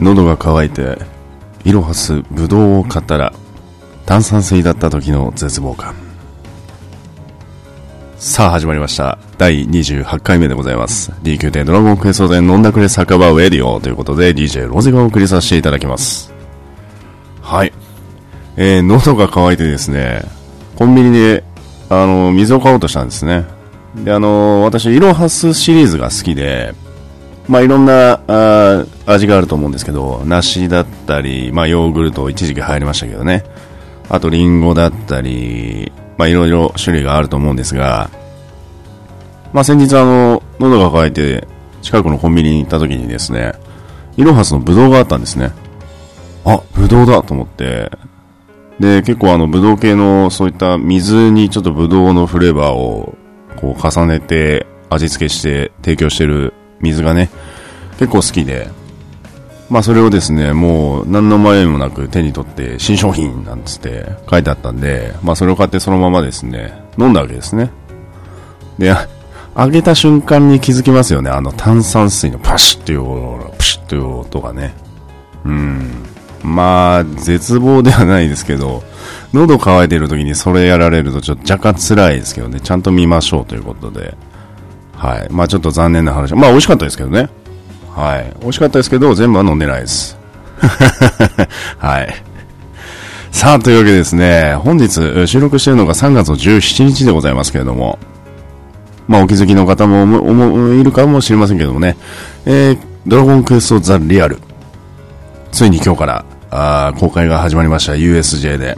[0.00, 0.96] 喉が渇いて、
[1.62, 3.34] イロハスブドウを買ったら、
[4.06, 5.94] 炭酸水だった時の絶望感。
[8.16, 9.18] さあ始まりました。
[9.36, 11.12] 第28回目でございます。
[11.22, 16.32] DQ でドラゴンクエストで飲んだくれ酒場ウェディオということで DJ ロゼがお送りさせていただきます。
[17.42, 17.72] はい。
[18.56, 20.22] えー、喉が渇いてですね、
[20.76, 21.44] コンビニで、
[21.90, 23.44] あの、水を買おうとしたんですね。
[23.96, 26.74] で、あの、私、イロハスシリーズが好きで、
[27.50, 33.44] まあ、いろんなあ味があると思うんですけど、梨だったり、まあ、ヨーグルト一時期入りましたけどね。
[34.08, 38.08] あと、リンゴだったり、まあ、いろいろ種類があると思うんですが、
[39.52, 41.48] まあ、先日あの、喉が渇いて、
[41.82, 43.54] 近くのコンビニに行った時にですね、
[44.16, 45.50] イロハスのブドウがあったんですね。
[46.44, 47.90] あ、ブドウだと思って、
[48.78, 53.16] で、結構あの、ブドウ系の、そういった水にちょっとブドウのフレーバーを、
[53.56, 57.30] こう、重ねて、味付けして提供してる水がね、
[58.00, 58.66] 結構好きで、
[59.68, 67.70] まあそれをですね、もう何の迷いもなく手に取って新商品なんつって書いてあったんで、まあそれを買ってそのままですね、飲んだわけですね。
[68.78, 69.06] で、あ
[69.54, 74.74] 開けた瞬間に気づきますよね、あの炭酸水のパシッという、プシッという音がね。
[75.44, 76.06] うん。
[76.42, 78.82] まあ、絶望ではないですけど、
[79.34, 84.16] 喉乾いてる時にそれやられるとちょっと若干辛いですけどね、ちゃんと見ましょうということで。
[84.96, 85.28] はい。
[85.30, 86.34] まあちょっと残念な話。
[86.34, 87.28] まあ美味しかったですけどね。
[87.94, 88.32] はい。
[88.40, 90.16] 美味しかったですけど、全部は飲んでないです。
[91.78, 92.14] はい。
[93.32, 97.98] さあ、というわけでですね、本日収録しているのが3月の17日でございますけれども、
[99.08, 101.96] まあお気づきの方もいるかもしれませんけどもね、
[102.46, 104.38] えー、ドラゴンクエストザ・リアル。
[105.52, 108.76] ついに今日から、あ公開が始まりました、USJ で。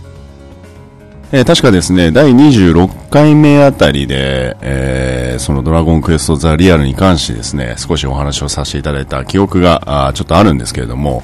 [1.35, 11.23] えー確かですね、第26回目あたりで、えーそのドラゴンクエストザ・リアルに関してですね、少しお話をさせていただいた記憶が、あちょっとあるんですけれども、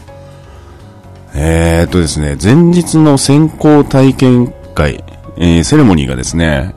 [1.34, 5.04] えーっとですね、前日の先行体験会、
[5.36, 6.74] えーセレモニーがですね、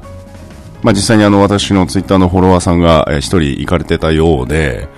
[0.84, 4.90] まあ、実際にあの私のツイッターのフォロワーさんが一人行かれてたようで、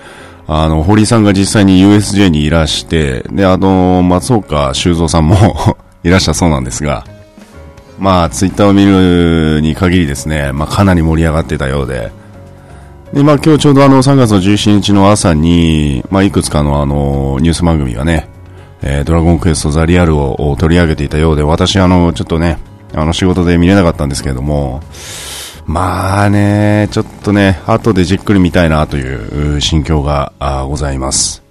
[0.46, 7.04] あの、堀さんが実際に USJ にいらして、で、あの、松岡修造さんも いらっしゃそうなんですが、
[7.98, 12.10] まあ、ツイッターを見るに限りですね、まあ、かなり盛り上がってたようで、
[13.12, 18.28] で、まあ、今日ちょうどあの、3月の17日の朝に、まあ、いくつかのあの、ニュース番組がね、
[18.82, 22.58] えードラゴンクエストザリアルを取り上げていたようで、私あの、ちょっとね、
[22.92, 24.82] あの、仕事で見れなかったんですけれども、
[25.66, 30.32] まあね、ちょっとね、後でじっくり見たいなという心境が
[30.68, 31.42] ございます。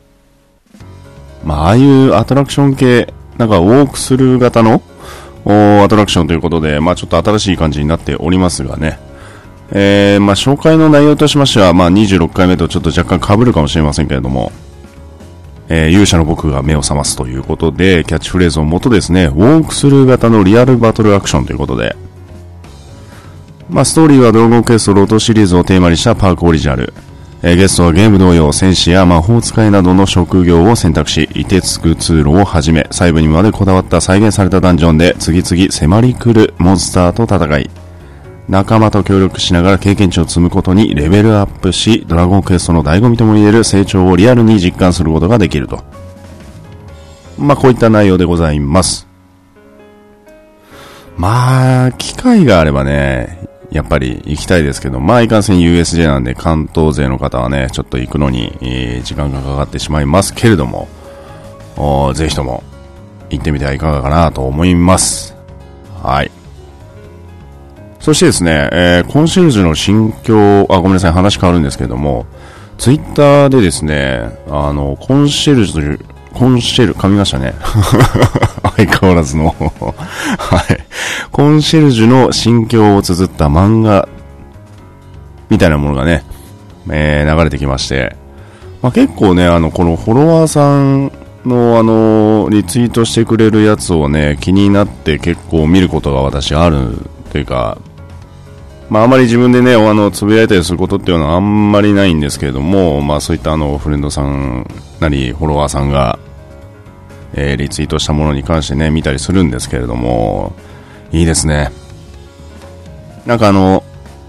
[1.43, 4.81] まあ、ああいうアトラクション系、なんかウォークスルー型の
[5.45, 8.99] アトラクションということで、まあちょっと新しい感じになっておりますがね。
[9.71, 14.51] えー、まあ紹介の内容としましては、まあ26回目とちょっと若干被るかもしれませんけれども、
[15.69, 21.95] えー勇者の僕が目を覚ますということで、キャッチフレーズをもとですね、ウォークスルー型のリアルバトルアクションということで、
[23.69, 26.93] まあ、ストーリーはドラゴンクエストロートシリーズをテーマにしたパークオリジナル。
[27.45, 37.69] えーゲストはゲーム同様、戦士や魔法使いなどの職業を選択し、凍てつく通路をはじめ、細部にまでこだわった再現されたダンジョンで、次々迫り来るモンスターと戦い、
[38.47, 45.83] 仲間と協力しながら経験値を積むことにレベルアップし、ドラゴンクエストの醍醐味とも言える成長をリアルに実感することができると。
[47.37, 49.05] まあ、こういった内容でございます。
[51.17, 53.37] まあ、機会があればね、
[53.73, 60.87] やっぱり行きたいですけど、まあ、いかんせん USJ なんで関東勢の方はね、ちょっと行くのに、えー時間がかかってしまいますけれども、
[61.75, 62.63] おぜひとも
[63.31, 65.35] 行ってみてはいかがかなと思います。
[66.03, 66.29] はい。
[67.99, 72.27] そしてですね、えーコンシェルジュの心境、あ、ごめんなさい、話変わるんですけども、
[72.77, 77.53] ツイッターでですね、あの、コンシェルジュ、コンシェル、噛みましたね。
[78.75, 80.77] 相変わらずの、はい。
[81.31, 84.07] コンシェルジュの心境を綴った漫画、
[85.49, 86.23] みたいなものがね、
[86.89, 88.15] えー流れてきまして、
[88.81, 91.11] まあ、結構ね、あの、このフォロワーさん
[91.45, 96.97] の、あの、リツイートしてくれるやつをね、気になって結構見ることが私ある
[97.31, 97.77] というか、
[98.89, 104.67] まあ、あまり自分でね、あの、つぶやいたりすることっていうのはあんまりないんですけれども、まあ、そういったあの、フレンドさん
[104.99, 106.19] なり、フォロワーさんが、
[107.33, 110.53] えーリツイートしたものに関してね、見たりするんですけれども、
[111.11, 111.71] いいですね。
[113.25, 113.83] なんかあの、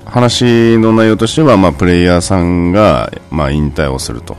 [0.04, 4.36] 話の内容としては、まあ、プレイヤーさんが、まあ、引退をすると。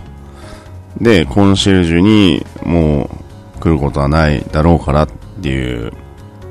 [1.02, 3.10] で、コンシェルジュにも
[3.58, 5.10] う来ることはないだろうからっ
[5.42, 5.92] ていう、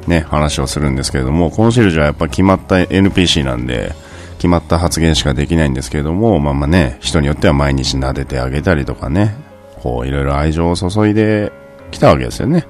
[0.07, 3.95] ね、話をするんですけれども、コンシェルジュはやっぱ決まった NPC なんで、
[4.37, 9.35] 決まった発言しかできないんですけれども、まあまあね、人によっては毎日撫でてあげたりとかね、
[9.83, 11.51] こう、いろいろ愛情を注いで
[11.95, 12.67] きたわけですよね。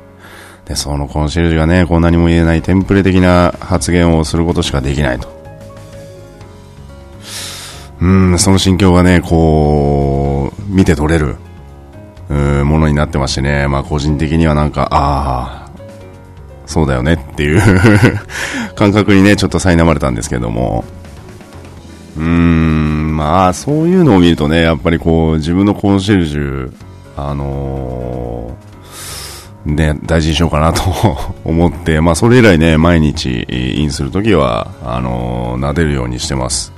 [0.64, 5.32] で、そのコンシェルジュがね、こう何も言えないテンプレ的な発言をすることしかできないと。
[8.00, 11.36] うん、その心境がね、こう、見て取れる、
[12.64, 15.70] ものになってましてね、まあ個人的にはなんか、ああ、
[16.66, 17.60] そうだよねっていう
[18.74, 20.84] 感覚にね、ちょっと苛まれたんですけども、
[22.16, 26.72] うーん、まあそういうのを見るとね、やっぱりこう、自分のコンシェルジュ、
[27.16, 28.13] あのー、
[29.64, 30.82] ね、大事にしようかなと
[31.44, 36.72] 思って、まあそれ以来ね、毎日インするときは、あのー、撫でるようにしてます。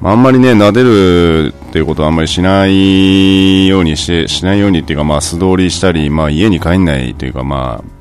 [0.00, 7.94] まあ、あんまりね、撫でるっていうことはあんまりしないようにして、しないようにっていうか、まあ素通りしたり、まあ家に帰んないというか、まあ、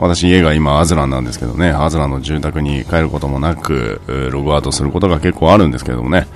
[0.00, 4.00] 私家が今アズランなんですけどね、アズランの住宅に帰ることもなく、
[4.32, 6.26] ログアウトすることが結構あるんですけどもね。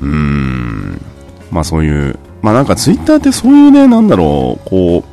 [0.00, 1.00] うーん、
[1.50, 5.11] まあそういう、まあなんかツイッターってそういうね、なんだろう、こう、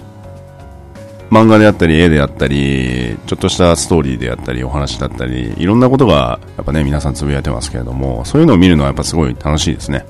[1.29, 10.05] 漫画であったり、絵であったり、ちょっとしたストーリーであったり、お話だったり、いろんなことが、やっぱね、皆さんつぶやいてますけれども、そういうのを見るのはやっぱすごい楽しいですね。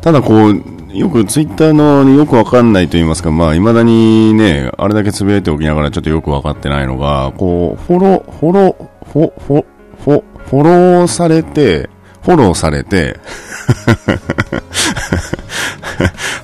[0.00, 0.62] ただこう、
[0.96, 9.64] よくツイッターのよくわかんないと言いますか、まあ、未だにね、あれだけつぶやいておきながらちょっとよくわかってないのが、こう、フォロ、フォロー、フォ、フォ、
[10.04, 11.90] フォ、フォローされて、
[12.22, 13.20] フォローされて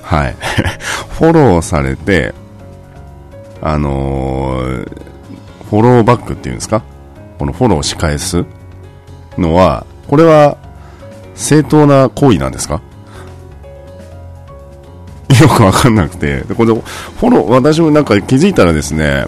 [0.03, 0.35] はい。
[1.17, 2.35] フォローされて、
[3.65, 4.89] あのー、
[5.69, 6.83] フォローバックっていうんですか？
[7.39, 8.45] このフォローし返す
[9.37, 10.57] のは、これは
[11.33, 12.81] 正当な行為なんですか？
[15.41, 19.25] よくわかんなくて、でこれフォロー、私もなんか気づいたらですね、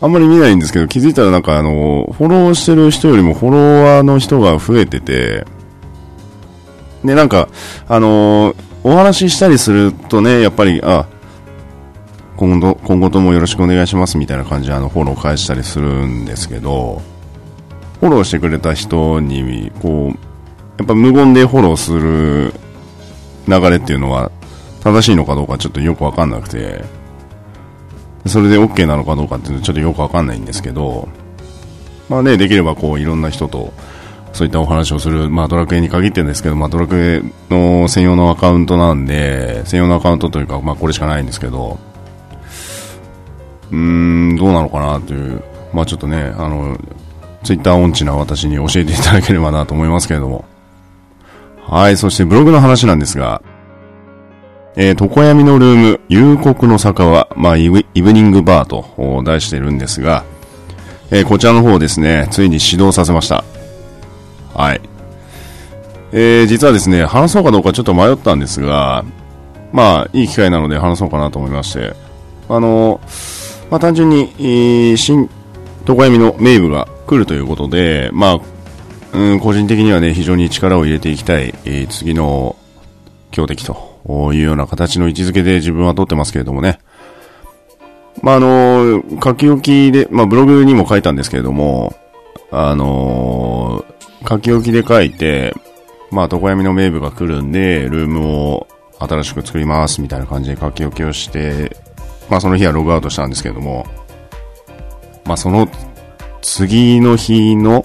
[0.00, 5.46] あんまり見ないんですけど、気づいたらなんかあの、フォローしてる人よりもフォロワーの人が増えてて、
[7.04, 7.48] で、なんか、
[7.88, 11.06] あのお話ししたりするとね、やっぱり、あ、
[12.36, 17.02] 今後、今後ともよろしくお願いしますみたいな感じであの、フォロー返したりするんですけど、
[18.00, 20.18] フォローしてくれた人に、こう、
[20.78, 22.52] やっぱ無言でフォローする
[23.48, 24.30] 流れっていうのは
[24.82, 26.84] 正しいのかどうかちょっとよくわかんなくて、
[28.26, 31.08] それで OK なのかどうかっていうのはちょっとよくわかんないんですけど、
[32.08, 33.72] まあね、できればこういろんな人と
[34.32, 41.78] そういったお話をする、まあドラクエに限ってんですけど、まあドラクエの専用のアカウントなんで、専用のアカウントというか、まあこれしかないんですけど、
[43.70, 45.42] うーん、どうなのかなという、
[45.72, 46.78] まあちょっとね、あの、
[47.42, 50.44] ツイッター音痴な私に教えていただければなと思いますけれども。
[51.62, 53.42] はい、そしてブログの話なんですが、
[54.76, 60.24] えー、床闇のルーム、夕刻の坂は、まあイブ、イブニングバーと題してるんですが、
[61.10, 63.44] えー、こちらの方ですね、ついに始動させました。
[64.54, 64.80] はい。
[66.12, 69.04] えー、実はですね、話そうかどうかちょっと迷ったんですが、
[69.72, 71.94] まあ、いい機会なので話そうかなと思いまして、
[72.48, 73.00] あの、
[73.70, 75.28] まあ単純に、えー、新、
[75.88, 78.40] 床闇の名部が来るということで、まあ、
[79.12, 82.56] うん、個人的にはね、非常に力を入れていきたい、えー、次の
[83.30, 86.80] 強敵というような形の位置づけで自分は取ってますけれどもね。
[88.22, 91.94] まあ、あの、書き置きで、まあ、ブログにも書いたんですけれども、
[92.50, 93.84] あの、
[94.28, 95.54] 書き置きで書いて、
[96.10, 98.66] まあ、床闇の名部が来るんで、ルームを
[98.98, 101.76] 新しく作りますみたいな感じで書き置きをして、
[102.28, 103.86] まあ、その日はログアウトしたんですけれども、
[105.24, 105.68] まあ、その
[106.42, 107.84] 次の日の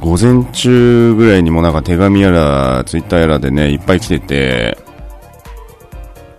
[0.00, 4.78] 午前中ぐらいにもなんか手紙やら、ツイッターやらでね、いっぱい来てて、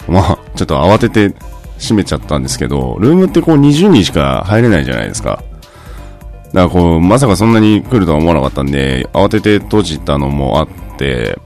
[0.08, 1.36] まあ、ちょっと慌てて
[1.78, 5.44] 閉めちゃったんですけど、ルームってこう20人しか入れないじゃないですか。
[6.54, 10.68] だからこう、まさかそんなに来るとは思わなかったんで、慌てて閉じたのもあっ
[10.98, 11.38] て、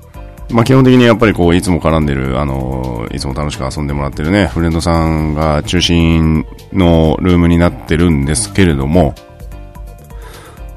[0.49, 9.15] まあ基本的にやっぱりこう、いつも絡んでる、あの、いつも楽しく遊んでもらってるね、フレンドさんが中心のルームになってるんですけれども、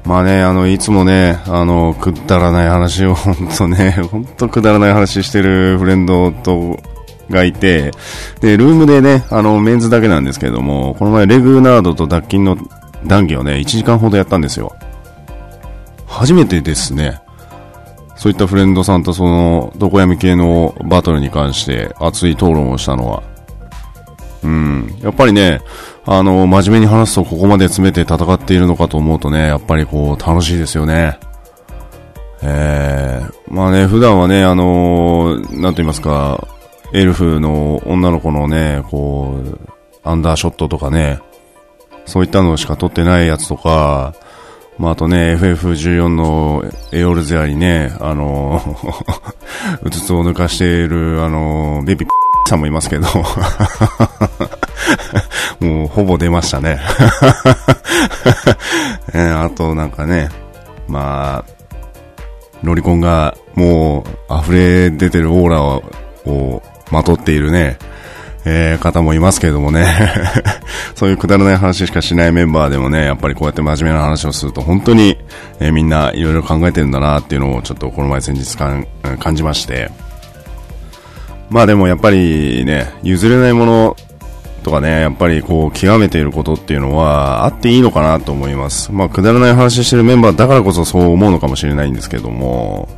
[0.05, 6.79] まあね、あの、いつもね、あの、くだらない話を、 ほんとね、ほんとくだらない話してるフレンドと、
[7.29, 7.91] がいて、
[8.39, 12.57] で、ルームでね、あの、メンズだけなんですけれども、この前、レグナードと脱菌の
[13.05, 14.73] 談義をね、1時間ほどやったんですよ。
[16.05, 17.19] 初めてですね。
[18.17, 23.23] そういったフレンドさんとその、どこ闇系のバトルに関して熱い討論をしたのは。
[24.43, 24.97] うん。
[25.01, 25.61] やっぱりね、
[26.05, 31.19] あの、真面目に話すとここまで詰めて戦っているのかと思うとね、やっぱりこう、楽しいですよね。
[32.41, 36.47] えー、まあね、普段はね、あのー、なんと言いますか、
[36.93, 39.59] エルフの女の子のね、こう、
[40.03, 41.19] アンダーショットとかね、
[42.05, 44.15] そういったのしか撮ってないやつとか、
[44.77, 48.61] まあ、あとね、FF14 のエオルゼアにね、あの、
[49.81, 52.09] うつつを抜かしている、あの、ベビー
[52.47, 53.07] さんもいますけど。
[55.59, 56.79] もうほぼ出ましたね。
[59.13, 60.29] えー、あとなんかね、
[60.87, 61.51] まあ、
[62.63, 65.81] ロリコンがもう溢れ出てるオーラを
[66.91, 67.79] まとっているね、
[68.49, 69.85] えー、方もいますけれどもね。
[70.95, 75.17] そういうくだらない話しかしないメンバーでもね、やっぱりこうやって真面目な話をすると本当に、
[75.59, 78.87] えー、みんないろいろ考えてるんだなっていうのをちょっとこの前先日感
[79.35, 79.91] じまして、
[81.49, 83.97] まあでもやっぱりね、譲れないもの
[84.63, 88.91] とかね、やっぱりこう、極めていることっていうのは、あっていいのかなと思います。
[88.91, 92.89] まあ、くだらない話してるメンバーだからこそそう思うのかもしれないんですけども、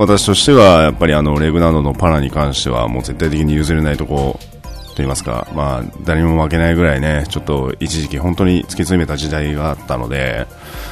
[0.00, 10.46] 私としては、やっぱりあの、レグナンドのパラに関しては、もう絶対的に譲れないとこ、と言いますか、まあ、誰にも負けないぐらいね、ちょっと一時期本当に突き詰めた時代があったので、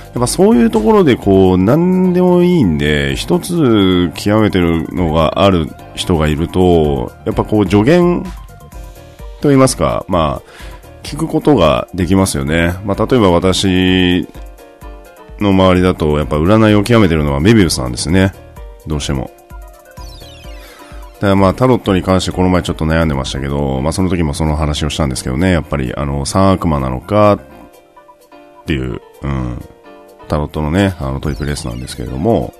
[0.05, 8.25] やっぱそういうところでこう、何でもいいんで、一つ極めてるのがある人がいると、やっぱこう助言
[9.41, 12.75] と言いますか、まあ、聞くことができますよね。
[12.85, 14.29] まあ、例えば私
[15.41, 18.35] の周りだと、やっぱ占いを極めてるのはメビウスなんですね。
[18.89, 19.31] どうしても。
[21.21, 27.41] だまあ、タロットに関してこの前ちょっと悩んでましたけど、まあその時もその話をしたんですけどね、やっぱりあの、三悪魔なのかっ
[28.67, 29.59] ていう、うん、
[30.29, 32.55] タロットのね、あのトリプル S なんですけれども、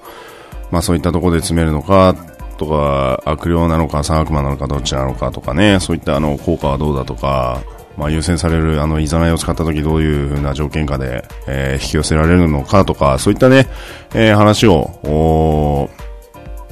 [0.73, 2.17] まあそういったところで詰めるのか
[2.57, 7.63] とか、悪霊なのか三悪魔なのかどっちなのかとかね、そういったあの効果はどうだとか、
[7.97, 13.69] まあ、優先されるあのいざないを使った時どういう風な条件下で、えー、引き寄せられるのかとか、そういったね、
[14.15, 15.91] えー、話を、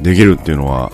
[0.01, 0.93] できるっていうのは、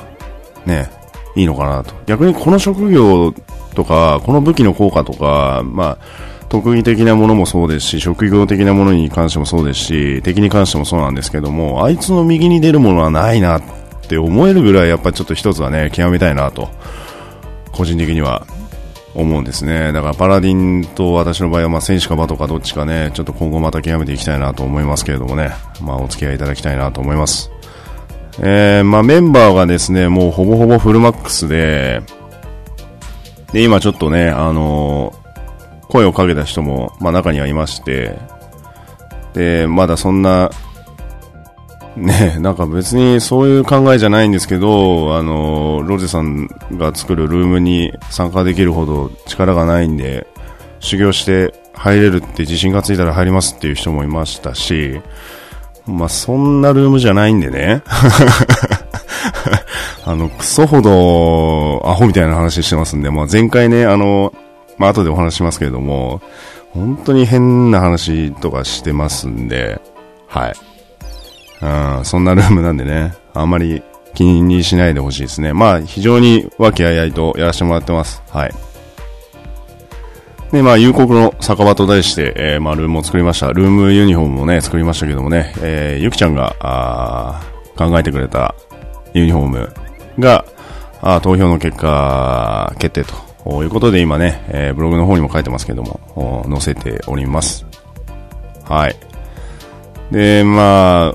[0.67, 0.91] ね、
[1.37, 1.95] いいのかなと。
[2.07, 3.35] 逆にこの職業
[3.75, 13.63] とか、この武器の効果とか、まあ、特技的なものもそうですし、職業的なものに関してもそうですし、敵に関してもそうなんですけども、あいつの右に出るものはないなっ
[14.07, 16.69] て思えるぐらいやっぱちょっと一つはね、極めたいなと、
[17.73, 18.47] 個人的には
[19.15, 19.93] 思うんですね。
[19.93, 27.52] だからパラディンと私の場合はまあ戦士か馬とかどっちかね、ちょっと今後また極めていきたいなと思いますけれどもね、まあお付き合いいただきたいなと思います。
[28.39, 32.03] えー、まあメンバーがですね、もうほぼほぼフルマックスで、
[33.53, 38.19] で、今ちょっとね、あのー、声をかけた人も、まあ中にはいまして、
[39.35, 40.51] で、まだそんな
[41.97, 50.27] ねなんか別にそういう考えじゃないんですけど、あの、ロゼさんが作るルームに参加できるほど力がないんで、
[50.81, 55.01] 修行して入れるって自信がついたら入りますっていう人もいましたし、
[55.87, 57.83] まあそんなルームじゃないんでね。
[60.05, 64.33] あの、クソほどアホみたいな話してますんで、まあ前回ね、あの、
[64.79, 66.21] まあ後でお話しますけれども、
[66.73, 69.81] 本当に変な話とかしてますんで、
[70.27, 70.55] はい。
[71.61, 73.83] うん、そんなルームなんでね、あんまり
[74.15, 75.53] 気にしないでほしいですね。
[75.53, 78.23] まあ、非常に和気あいあいとやらせてもらってます。
[78.31, 78.55] はい。
[80.53, 83.53] で、まあ、夕刻の酒場と題して、えー、まあ、ルームを作りました。
[83.53, 87.43] ルームユニフォームもね、作りましたけどもね、えー、ゆきちゃんが、あ
[87.77, 88.55] 考えてくれた
[89.15, 89.75] ユニフォーム
[90.19, 90.45] が、
[91.01, 93.05] あ投票の結果、決定
[93.45, 97.65] ということで今ね、えー、ブログの方にも書いてますけども、載せております。
[98.69, 98.97] はい。
[100.11, 101.15] で、ま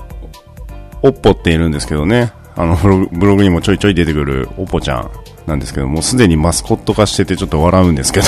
[1.02, 5.10] おっぽっているんですけどね、あのブログブログにもちょいちょい出てくるおっぽちゃん
[5.46, 8.26] なんですけども、すでにマスコット化しててちょっと笑うんですけど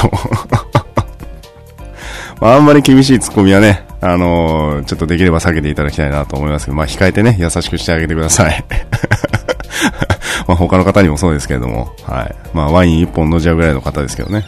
[2.41, 8.65] まあ、あんまり厳しいツッコミはね、あのー、ちょっとできれば避けていただきたいなと思いますけど、まあ、控えてね、優しくしてあげてください。
[10.49, 12.35] まあ、他の方にもそうですけれども、はい。
[12.55, 14.45] まあ、ワイン一本飲んじゃうぐらいの方ですけどね。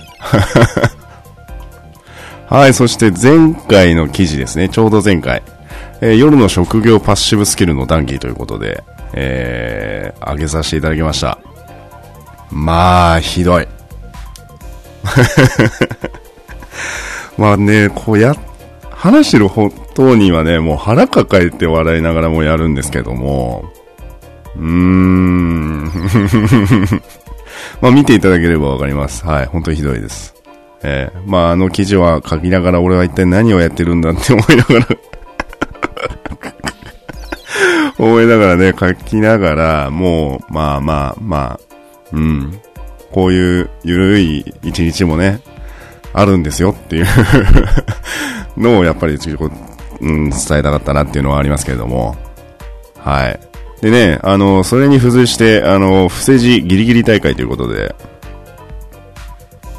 [2.49, 5.42] はい、そして前回の記事ですね、ちょうど前回。
[6.00, 8.82] えー、夜の職業パッシブスキルの談義ということで、
[9.12, 11.38] えー、上げさせていただきました。
[12.50, 13.68] まあ、ひどい。
[17.39, 18.35] まあね、こうや、
[18.91, 19.49] 話してる
[19.95, 23.65] 当人はね、もう腹抱えて笑いながらもやるんですけども、
[24.57, 25.85] うーん。
[27.81, 29.27] まあ見ていただければわかります。
[29.27, 30.35] はい、本当にひどいです。
[30.83, 34.87] えー、まああの記事は書きながら俺は一体何をやってるんだって思いながら
[37.99, 41.61] 思いながらね、書きながら、もう、まあまあまあ、
[42.12, 42.61] うん。
[43.12, 45.41] こういうゆるい一日もね、
[46.12, 47.07] あるんですよっていう
[48.57, 52.16] のをやっぱりこう、うん、伝えたかったなっていうのはありますけれども。
[52.99, 53.40] はい。
[53.81, 57.95] でね、あの、それに付随して、あの、伏せ字ギリギリ大会ということで、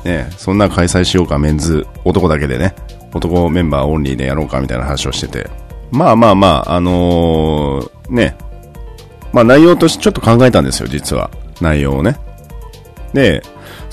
[0.03, 2.75] ね、そんな開催しようか、メンズ、男だけでね、
[3.13, 5.49] 男メンバーオンリーでやろうかみたいな話をしてて、
[5.91, 8.35] まあまあまあ、あのー、ね、
[9.31, 11.31] まあ内容としてちょっと考えたんですよ、実は。
[11.61, 12.17] 内容をね。
[13.13, 13.41] で、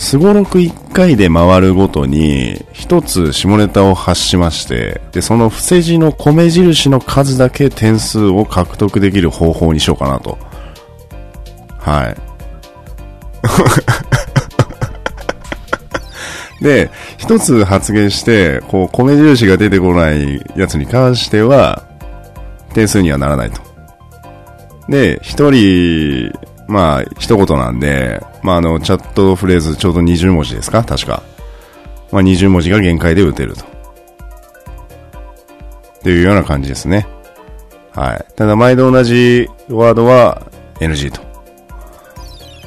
[0.01, 10.39] すごろく1回で回るごとに、1つ下ネタを発しまして、で、その伏せ字の米印の数だけ点数を獲得できる方法にしようかなと。
[11.79, 12.17] は
[16.61, 16.65] い。
[16.65, 21.85] で、一つ発言して、こう、米印が出てこないやつに関しては、
[22.73, 23.61] 点数にはならないと。
[24.89, 26.33] で、一人、
[26.71, 30.85] まあ、一言なんで、まあ、あの、チャットフレーズちょうど20文字ですか？
[30.85, 31.23] 確か。
[32.13, 33.65] まあ、20文字が限界で打てると。
[33.65, 33.67] っ
[36.03, 37.07] ていうような感じですね。
[37.93, 38.25] はい。
[38.37, 40.47] ただ、毎度同じワードは
[40.79, 41.29] NG と。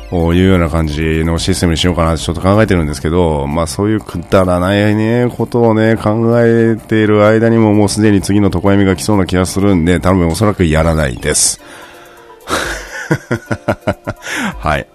[0.09, 11.59] こういうような感じのシステムにしようかなってちょっと考えてるんですけど、まあそういうくだらないね、ことをね、考えている間にももうすでに次の床闇が来そうな気がするんで、多分おそらくやらないです。
[14.59, 14.87] はい。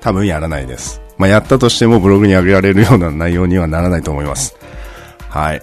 [0.00, 1.00] 多分やらないです。
[1.16, 4.56] まあやったとしてもブログに上げられるような内容にはならないと思います。
[5.28, 5.62] はい。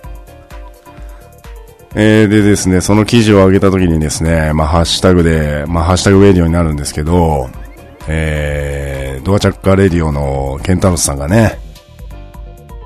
[1.98, 7.50] えー、でですね、その記事を上げた時にですね、まあハッシュタグで、まあハッシュタグウェディオになるんですけど、
[8.08, 11.58] えー、ドアチャッカーレディオのケンタロスさんがね、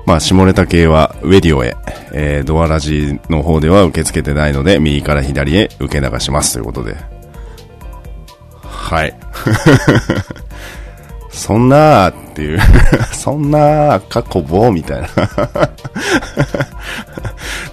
[0.06, 1.76] まあ、下ネタ系はウェディオへ、
[2.12, 6.96] えー、ドアラジの方では受け付けてないので、右から左へ受け流しますということで。
[8.90, 9.14] はい。
[11.30, 12.60] そんなーっていう
[13.14, 15.08] そんなー、過去棒みたいな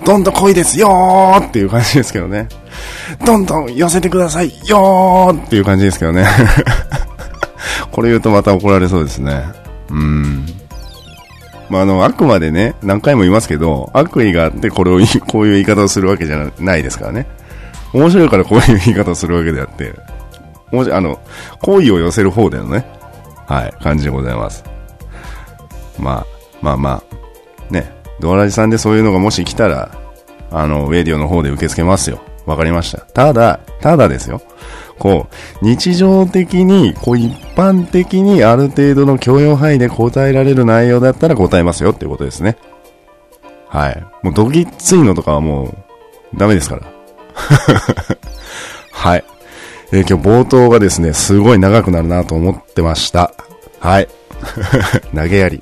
[0.06, 2.48] どんどん濃いですよーっていう感じですけどね。
[3.26, 6.28] どんどん寄せてくださいよーっていう感じですけどね
[7.92, 9.44] これ言うとまた怒られそうですね。
[9.90, 10.46] うん。
[11.70, 17.26] まあ、あの、あくまでね、何回も言いますけど、悪意があってこれを、こういう言い方をするわけじゃないですからね。
[17.92, 19.94] 面白いからこういう言い方をするわけであって、
[20.72, 21.20] もし、あの、
[21.62, 22.86] 好意を寄せる方でのね、
[23.48, 24.64] はい、感じでございます。
[25.98, 26.26] まあ、
[26.62, 27.04] まあま
[27.70, 29.92] あ、ね、ドアラジさんでそういうのがもし来たら、
[30.52, 32.22] あの、ウェディオの方で受け付けますよ。
[32.46, 33.00] わかりました。
[33.00, 34.42] ただ、ただですよ。
[34.98, 35.28] こ
[35.62, 42.58] う、日常的に、こう一般的にある程度の許容範囲で答えられる内容だったら答えますよっていうことですね。
[43.68, 44.04] はい。
[44.24, 45.76] もうドギッツいのとかはも
[46.34, 46.84] う、ダメですから。
[48.92, 49.24] はい。
[49.92, 53.34] えー、今日冒頭がですね、すごい長くなるなと思ってました。
[53.80, 54.08] はい。
[55.16, 55.62] 投げやり。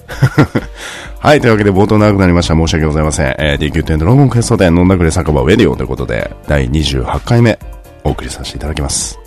[1.19, 1.41] はい。
[1.41, 2.55] というわけで冒頭長くなりました。
[2.55, 3.35] 申し訳ございません。
[3.37, 7.59] えー、DQ10 ドラゴンクエストで飲んだくれ酒場ウェディオということで、第28回目
[8.03, 9.19] お送りさせていただきます。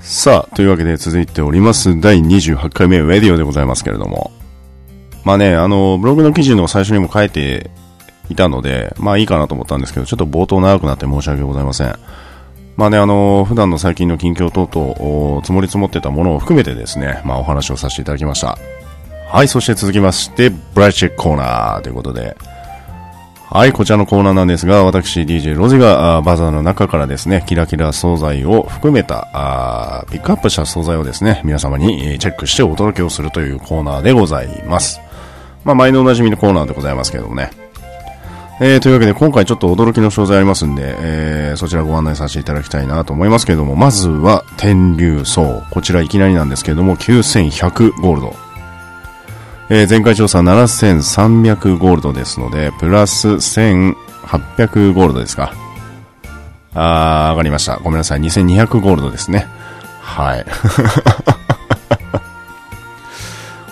[0.00, 4.30] さあ、というわけで続いております、第28回目、ウェディオでございますけれども。
[5.24, 7.70] まあね、あの、ブログの記事の最初にも書いて
[8.28, 11.98] いたので、まあいいかなと思ったんですけど、ちょっと冒頭長くなって申し訳ございません。
[12.76, 18.58] まあね、あの、普段の最近の近況等々、積もり積もってたものを含めてですね、まあお話をさせていただきました。
[19.28, 22.36] はい、そして続きまして、ブライチェックコーナーということで、
[23.48, 35.00] はい、こちらのコーナーなんですが、私 DJ ロジがバザーの中からですね、キラキラ惣菜を含めたあピックアップした惣菜をですね、皆様にチェックしてお届けをするというコーナーでございます。
[35.64, 37.50] まあ、前のおなじみのコーナーでございますけどもね。
[38.58, 45.62] えー、というわけで今回ちょっと驚きの商材ありますんで、えー、そちらご案内させていただきたいなと思いますけれども、まずは天竜層。
[45.70, 48.34] こちらいきなりなんですけれども、9100ゴールド。
[49.68, 53.94] えー、前回調査7300ゴールドですので、プラス1800
[54.94, 55.52] ゴールドですか。
[56.72, 57.76] あー、上がりました。
[57.76, 58.20] ごめんなさい。
[58.20, 59.46] 2200ゴールドですね。
[60.00, 60.46] はい。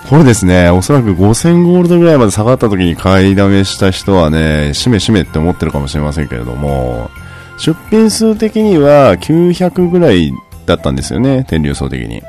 [0.09, 7.11] これですね、おそらく5000ゴールドぐらいまで下がった時に買いだめした人はね、しめしめって思ってるかもしれませんけれども、
[7.59, 10.31] 出品数的には900ぐらい
[10.67, 12.23] だったんですよね、天竜層的に。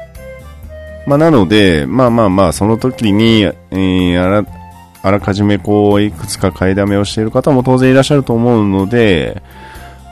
[1.05, 4.45] まあ、なので、まあまあまあ、その時に、えー、あら、
[5.03, 9.43] あらかじめこう、いくつか買いだめをしている方も当然いらっしゃると思うので、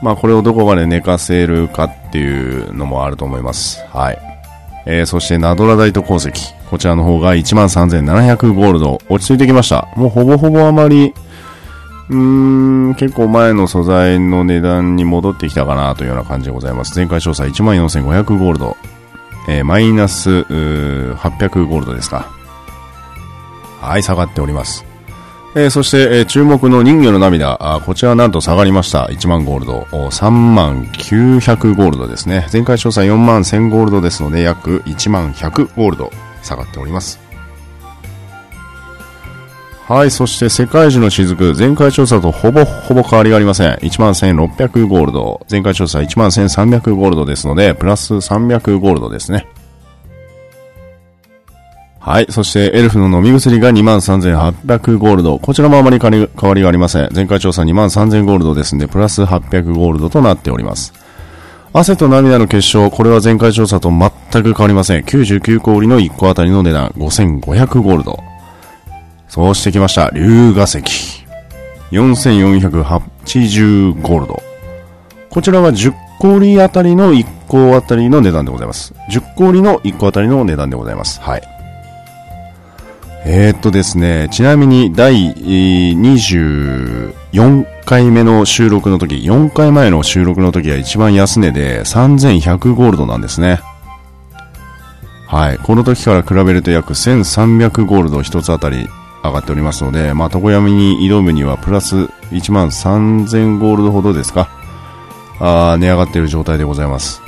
[0.02, 3.82] まあこれをどこまで寝かせるかっていうのもあると思います。
[3.92, 4.18] はい。
[4.86, 6.30] えー、そしてナドラダイト鉱石。
[6.74, 9.00] こちらの方が13,700ゴールド。
[9.08, 9.86] 落ち着いてきました。
[9.94, 11.14] もうほぼほぼあまり、
[12.10, 12.16] うー
[12.90, 16.98] ん、結構前の素材の値段に戻ってきたかなというような感じでございます。
[16.98, 18.76] 前回調査14,500ゴールド。
[19.48, 22.28] えー、マイナス800ゴールドですか。
[23.80, 24.84] はい、下がっております。
[25.54, 27.56] えー、そして、えー、注目の人魚の涙。
[27.76, 29.04] あこちらはなんと下がりました。
[29.12, 29.86] 1万ゴールド。
[29.92, 32.48] 3万900ゴールドですね。
[32.52, 36.10] 前回調査4万1000ゴールドですので、約1万100ゴールド
[36.44, 37.18] 下がっております。
[39.86, 43.74] はい、そして世界樹の雫、前回調査とほぼほぼ変わりがありません。
[43.74, 45.44] 11,600ゴールド。
[45.50, 49.46] 前回調査11,300ゴールドですので、プラス300ゴールドですね。
[52.00, 52.26] はい。
[52.30, 55.38] そして、エルフの飲み薬が23,800ゴールド。
[55.38, 57.10] こちらもあまり変わりがありません。
[57.14, 60.94] 前回調査23,000ゴールドですので、プラス800ゴールドとなっております。
[61.76, 62.88] 汗と涙の結晶。
[62.88, 64.08] これは前回調査と全
[64.44, 65.02] く変わりません。
[65.02, 68.20] 99個売りの1個あたりの値段、5500ゴールド。
[69.26, 70.08] そうしてきました。
[70.10, 70.78] 龍河石。
[71.90, 74.40] 4480ゴールド。
[75.30, 78.94] こちらは10個売りあたりの1個あたりの値段でございます。
[79.10, 81.20] 10個売りの1個あたりの値段でございます。
[81.20, 81.53] はい。
[83.26, 93.60] えー、っとですね、ちなみに第24回目の収録の時、4回前の収録の時は一番安値で3100ゴールドなんですね。
[95.26, 95.58] はい。
[95.58, 98.90] この時から比べると約1300ゴールド一つあたり
[99.24, 101.96] 上がっておりますので、まあ、床闇に挑むにはプラス
[102.30, 104.50] 1万3000ゴールドほどですか、
[105.40, 107.22] あ値上がっている状態でございます。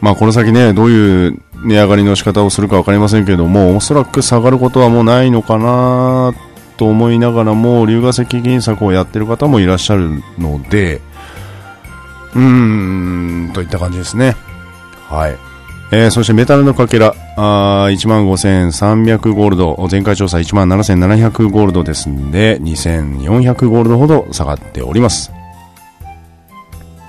[0.00, 6.32] まあ、この先ね、どういう値上がりの仕方をするか分かりませんけども、おそらく下がることはもうないのかな
[6.76, 11.00] と思いながらも、龍河石銀策をやってる方もいらっしゃるので、
[12.34, 14.36] うーん、といった感じですね。
[15.08, 15.36] はい。
[15.92, 25.32] えー、そしてメタルのかけら、あ15,300ゴールド、前回調査17,700ゴールドですんで、2,400ゴールドほど下がっております。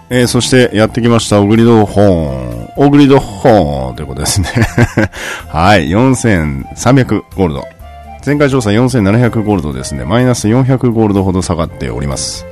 [0.10, 2.51] えー、そしてやってきました、オグリドホーン。
[2.78, 4.48] オグリドホーンということですね
[5.50, 7.66] はい、4300ゴールド。
[8.26, 10.06] 前回調査4700ゴールドですね。
[10.06, 12.46] マイナス400ゴールドほど下がっております。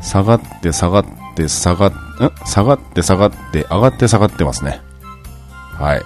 [0.00, 1.94] 下がって下がって下がっ、ん？
[2.46, 4.80] 下がって下がって上がって下がってますね。
[5.78, 6.02] はい。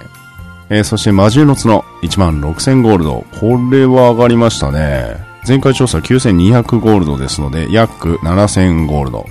[0.68, 3.24] えー、そして魔獣の角1万6000ゴールド。
[3.40, 5.16] これは上がりましたね。
[5.46, 9.26] 前回調査9200ゴールドですので、約7000ゴールド。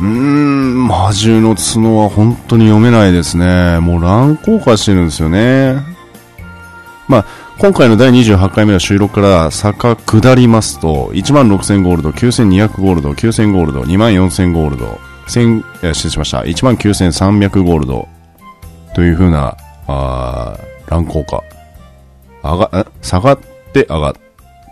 [0.00, 3.80] うーん、魔獣の角は本当に読めないですね。
[3.80, 5.76] もう乱高下してるんですよね。
[7.08, 7.26] まあ、
[7.58, 18.08] 今回の第28回目の収録から坂下りますと、16,000ゴールド、9,200ゴールド、9,000ゴールド、24,000ゴールド、1000、え失礼しました、19,300ゴールド、
[18.94, 19.56] という風な、
[19.88, 20.58] あ
[20.88, 21.42] 乱高下。
[22.42, 23.38] 上が、下がっ
[23.72, 24.14] て上がっ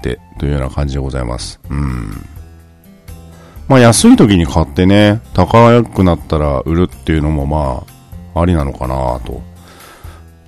[0.03, 1.59] て、というような感じでございます。
[1.71, 2.29] うん。
[3.69, 7.85] まあ安い時に買ってね、高くなったら売るっていうのもま
[8.35, 9.43] あ、ありなのかなと。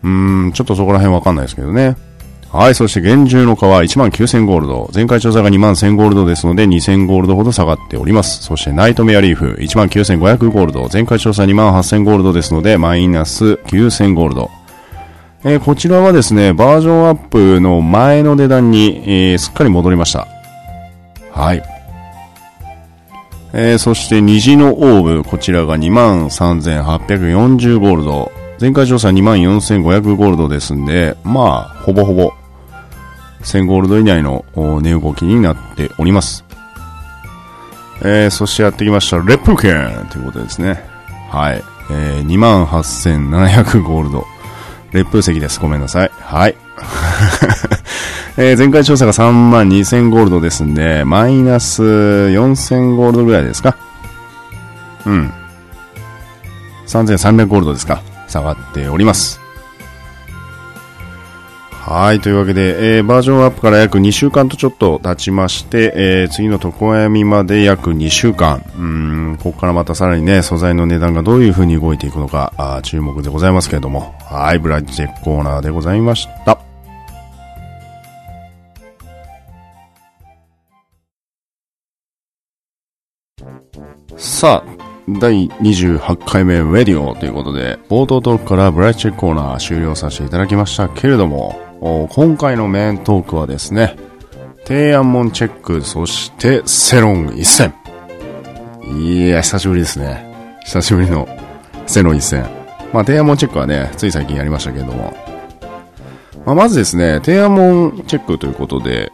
[0.04, 1.96] うーん、ちょっとそこら辺わかんないですけどね。
[2.50, 4.90] はい、そして厳重の皮1万9000ゴールド。
[4.94, 8.42] 前回調査が2万1000ゴールドですので2000ゴールドほど下がっております。
[8.42, 10.88] そしてナイトメアリーフ1万9500ゴールド。
[10.90, 14.50] 前回調査2万8000ゴールドですのでマイナス9000ゴールド。
[15.44, 20.26] えー、こちらはですね、バージョンアップの前の値段に、えー、すっかり戻りました。
[21.32, 21.77] はい。
[23.52, 28.30] えー、そして虹のオーブ、こちらが23,840ゴールド。
[28.60, 32.32] 前回調査24,500ゴールドですんで、まあ、ほぼほぼ、
[33.42, 36.44] 1000ゴールド以内の値動きになっております。
[38.02, 40.84] えー、そしてやってきました、レプケンということですね。
[41.30, 41.62] はい。
[41.90, 44.26] えー、28,700ゴールド。
[44.92, 45.60] 烈風石です。
[45.60, 46.10] ごめんなさい。
[46.12, 46.67] はい。
[48.36, 53.76] え、前回調査が3万2000ゴールドですんで、マイナス4000ゴールドぐらいですか？
[55.06, 55.32] うん。
[56.86, 58.00] 3300ゴールドですか？
[58.28, 59.40] 下がっております。
[61.70, 62.20] はい。
[62.20, 68.62] というわけで、えー、バージョンアップから約2週間とちょっと経ちまして、えー、次の床闇まで約2週間。
[68.78, 74.14] うん、ここからまたさらにね、素材の値段がどういう風に動いていくのか、あ注目でございますけれども。
[74.20, 74.58] はい。
[74.58, 76.67] ブラッジェコーナーでございました。
[84.16, 93.96] さあ、第28回目、レディオということで、冒頭トークからブライチェックコーナー終了させていただきましたけれども、今回のメイントークはですね、
[94.64, 97.74] 提案門チェック、そしてセロン一戦。
[98.98, 100.58] いや、久しぶりですね。
[100.64, 101.28] 久しぶりの
[101.86, 102.42] セロン一戦。
[102.92, 105.14] まあ、提案門チェックはね、つい最近やりましたけれども、
[106.44, 109.12] まあ、まずですね、提案門チェックということで、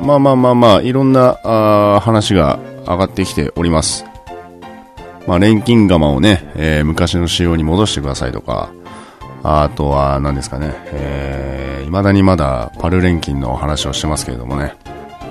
[0.00, 4.04] まあまあまあまあ、いろんなあ話が上がってきております。
[5.26, 8.70] まあ、錬金釜をね、えー、昔の仕様に戻してくださいとか、
[9.42, 14.74] あとは、何ですかね、えー、未だにまだパル錬金の話をしてますけれどもね。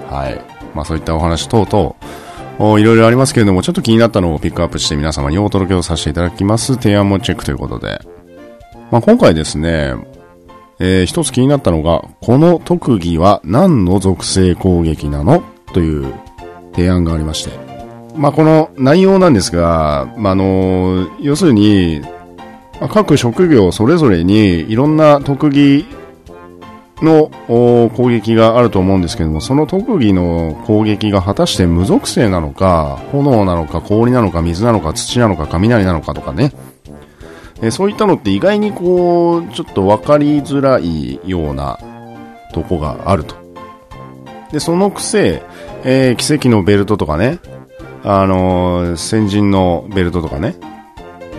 [0.10, 0.39] はい。
[0.73, 6.75] まあ、そういったお話等々、いろいろありますけれども、ちょっと気になったのをピックアップして皆様にお届けをさせていただきます。
[6.75, 7.99] 提案もチェックということで。
[8.91, 9.95] まあ、今回ですね、
[10.79, 15.43] えー、一つ気になったのが、この特技は何の属性攻撃なの？
[15.73, 16.13] という
[16.73, 17.64] 提案がありまして。
[18.15, 22.01] まあ、この内容なんですが、まあ、あの、要するに
[22.80, 25.86] ま、各職業それぞれにいろんな特技
[27.01, 36.54] の攻撃があると思うんですけども、その特技の攻撃が果たして無属性なのか、炎なのか氷なのか水なのか土なのか雷なのかとかね、
[37.62, 41.80] えそういったのって意外にこう、ちょっと分かりづらいような
[42.54, 43.36] とこがあると。
[44.51, 45.41] で、そのくせ、
[45.84, 47.39] えー、奇跡のベルトとかね、
[48.08, 50.56] あの、先人のベルトとかね、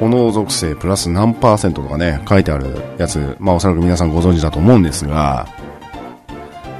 [0.01, 2.67] 炎属性プラス何パーセントとかね、書いてある
[2.99, 5.47] やつ、まあおそらく皆さんご存知だと思うんですが、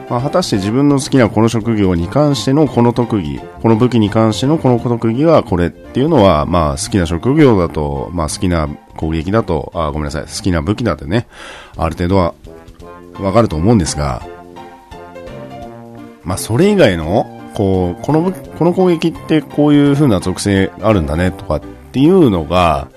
[0.09, 11.29] まあ、果たして自分の好きなこの職業に関してのこの特技、この武器に関してのこの特技はこれっていうのは、まあ好きな職業だと、まあ好きな攻撃だと、あ、ごめんなさい、好きな武器だってね、
[11.77, 12.35] ある程度は
[13.20, 14.22] わかると思うんですが、
[16.25, 21.60] まあそれ以外の、こう、この、この攻撃ってこういう風な属性あるんだねとかっ
[21.92, 22.88] ていうのが、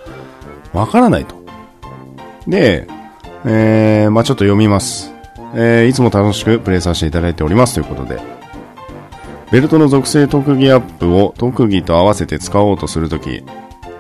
[0.74, 1.36] わからないと。
[2.48, 2.88] で、
[3.46, 5.14] えー、まあちょっと読みます。
[5.56, 8.20] えー、いつも楽しくプレイさせていただいておりますということで、
[9.52, 13.44] ベルトの属性特技アップを特技と合わせて使おうとするとき、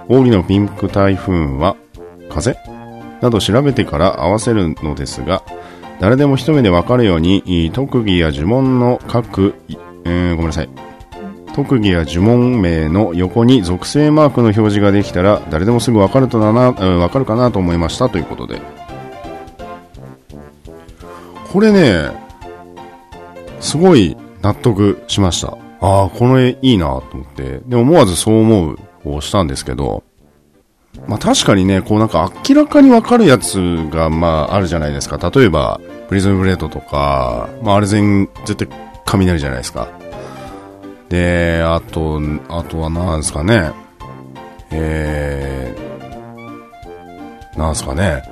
[0.07, 1.75] 奥義のピンク台風は
[2.29, 2.55] 風？
[3.21, 5.41] など調べてから合わせるのですが、
[5.99, 9.55] 誰でも一目でわかるように、特技や呪文の各、
[10.09, 10.69] えー、ごめんなさい。
[11.53, 18.61] 特技や呪文名の横に属性マークの表示ができたら、誰でもすぐわかるとだな、わかるかなと思いましたということで。
[21.51, 22.11] これね、
[23.59, 25.57] すごい納得しました。
[25.81, 27.61] ああ、この絵いいなと思って。
[27.67, 30.03] で、思わずそう思うをしたんですけど、
[31.07, 35.17] まあ確かにね、こうなんか明らかにわかるやつがまああるじゃないですか。
[35.29, 39.87] 例えば、プリズムブレードとか、まああれ全、絶対雷じゃないですか。
[41.09, 43.71] で、あと、あとは何ですかね。
[44.71, 48.23] えー、なんですかね。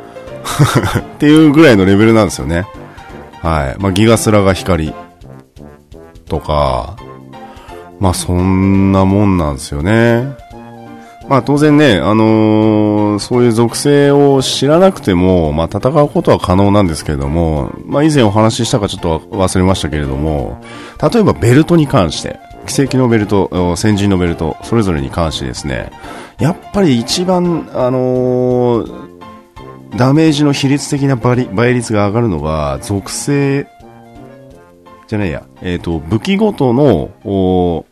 [0.99, 2.67] っていうぐらいのレベルなんですよね。
[3.41, 3.81] はい。
[3.81, 4.93] まあ、ギガスラが光
[6.25, 6.95] とか、
[7.99, 10.35] まあ、そんなもんなんですよね。
[11.29, 20.61] まあ、当然ね、あのー、そういう属性を知らなくても、まあ、戦うことは可能なんですけれども、まあ、以前お話ししたかちょっと忘れましたけれども、
[21.01, 25.91] 例えばベルトに関して、奇跡のベルト、先人のベルト、それぞれに関してですね、
[26.39, 29.07] やっぱり一番、あのー
[29.95, 33.67] ダメージの比率的な倍率が上がるのが、属性、
[35.07, 37.85] じゃないや、えっ、ー、と、武器ごとの、攻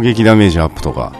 [0.00, 1.12] 撃ダメージアップとか、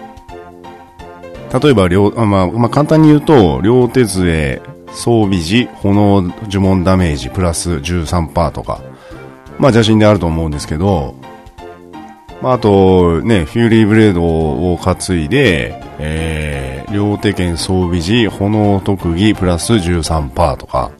[1.60, 8.80] 例えば両、あまあ、まあ、簡単に言うと、両手杖、装備時、炎呪文ダメージプラス13%とか、
[9.58, 11.14] まあ、邪神であると思うんですけど、
[12.40, 20.90] まあ、あと、ね、フューリーブレードを担いで、えー、両手剣装備時、炎特技プラス13%とか、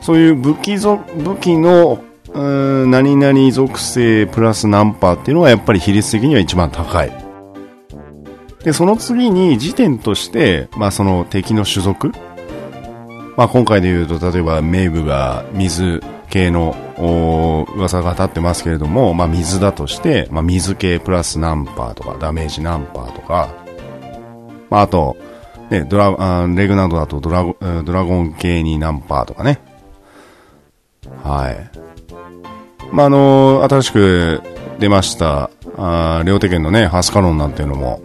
[0.00, 1.98] そういう武器ぞ、武器の、
[2.32, 2.40] う
[2.86, 7.27] ん、何々属性プラス何パーっていうのがやっぱり比率的には一番高い。
[8.68, 12.12] で、その次に時点として、まあその敵の種族
[13.34, 16.76] まあ今回で言うと、例えばメイブが水系の
[17.74, 23.48] 噂が立ってますけれども、まあ、水だとして、まあ、水系プラス何パーとか、ダメージ何パーとか、
[24.68, 25.16] まあ、あと、
[25.70, 29.60] ね、ドラ、レグナドだとドラゴドラゴン系に何パーとかね。
[31.22, 31.70] はい。
[32.92, 34.42] まあ、あのー、新しく
[34.78, 38.02] 出ました、あ両手剣のね、ハスカロンなんていうのも、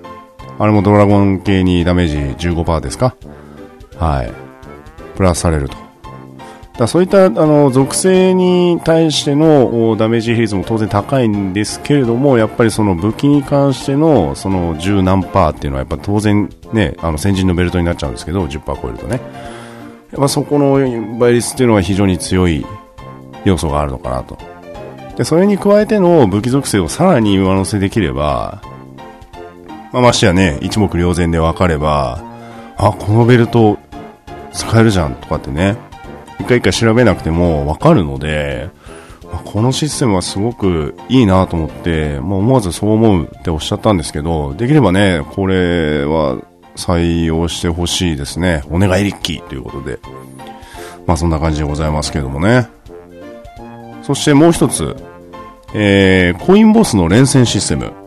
[0.60, 3.16] あれもドラゴン系にダメージ15%ですか？
[3.98, 4.32] はい。
[5.16, 5.78] プラスされると。
[6.78, 19.22] だそういったあの属性に対してのダメージ比率も当然高いんですけれども、やっぱりその武器に関してのその10何パーっていうのはやっぱ当然ね、あの先人のベルトになっちゃうんですけど、10%超えるとね。
[20.12, 22.66] やっぱそこの倍率っていうのは非常に強い
[23.46, 24.38] 要素があるのかなと。
[25.16, 28.64] で、それに加えての武器属性をさらに上乗せできれば、
[29.94, 32.20] まあ、ましてやね、一目瞭然で分かれば、
[32.78, 33.78] あ、このベルト
[34.52, 35.78] 使えるじゃんとかってね、
[36.40, 38.70] 一回一回調べなくてもわかるので、
[39.32, 46.40] まこのシステムはすごくいいなと思って、もう思わずそう思うっておっしゃったんですけど、できればね、これは
[46.76, 48.64] 採用してほしいですね。
[48.72, 50.00] お願いリッキーということで。
[51.06, 52.68] まあそんな感じでございますけどもね。
[54.02, 54.96] そしてもう一つ、
[55.76, 58.03] えー、コインボスの連戦システム。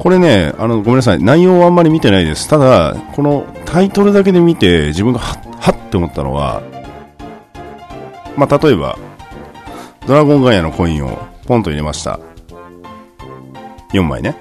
[0.00, 1.22] これね、あの、ごめんなさい。
[1.22, 2.48] 内容はあんまり見てないです。
[2.48, 6.62] ただ、このタイトルだけで見て、自分がははって思ったのは、
[8.34, 8.98] まあ、例えば、
[10.06, 12.18] ドラゴンガイアのコインをポンと入れました。
[13.92, 14.36] 4枚ね。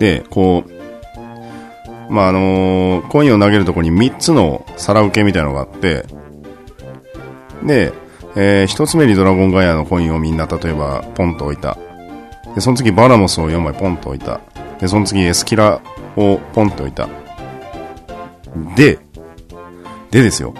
[0.00, 6.04] で、こう、まあ、あのー、コインを投げるとこに3つの皿受けみたいなのがあって、
[7.64, 7.92] で、
[8.34, 11.78] えー、1つ目にドラゴンガイアのコインをみんな例えばポンと置いた。
[12.54, 14.40] で、その次バラモスを4枚ポンと置いた。
[14.78, 15.80] で、その次エスキラ
[16.16, 17.08] をポンと置いた。
[18.76, 18.98] で、
[20.10, 20.54] でですよ。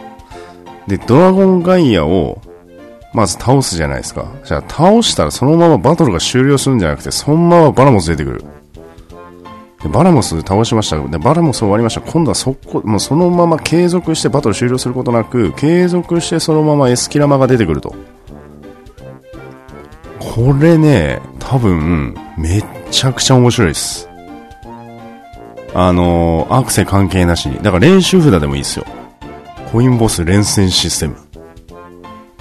[0.86, 2.40] で、ドラゴンガイアを、
[3.12, 4.26] まず倒すじゃないですか。
[4.44, 8.44] じゃあ倒したらそのままバトルが終了するんじゃなくて、そのままバラモス出てくる。
[9.82, 10.98] でバラモス倒しました。
[11.08, 12.00] で、バラモス終わりました。
[12.00, 17.94] 今度はそこ、もうそのまま継続してバトル終了することなく、継続してそのままエスキラマが出てくると。
[20.34, 24.08] これね、多分、めっちゃくちゃ面白いです。
[25.74, 27.56] あのー、アクセ関係なしに。
[27.56, 28.86] だから練習札でもいいですよ。
[29.70, 31.16] コインボス連戦システム。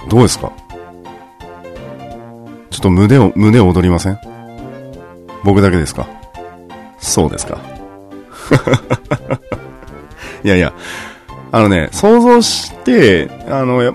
[0.08, 0.52] どうですか？
[2.70, 4.18] ちょっと胸を、胸を踊りません？
[5.44, 6.06] 僕だけですか？
[6.98, 7.58] そうですか。
[10.44, 10.72] いやいや、
[11.52, 13.94] あのね、想像して、あの、やっ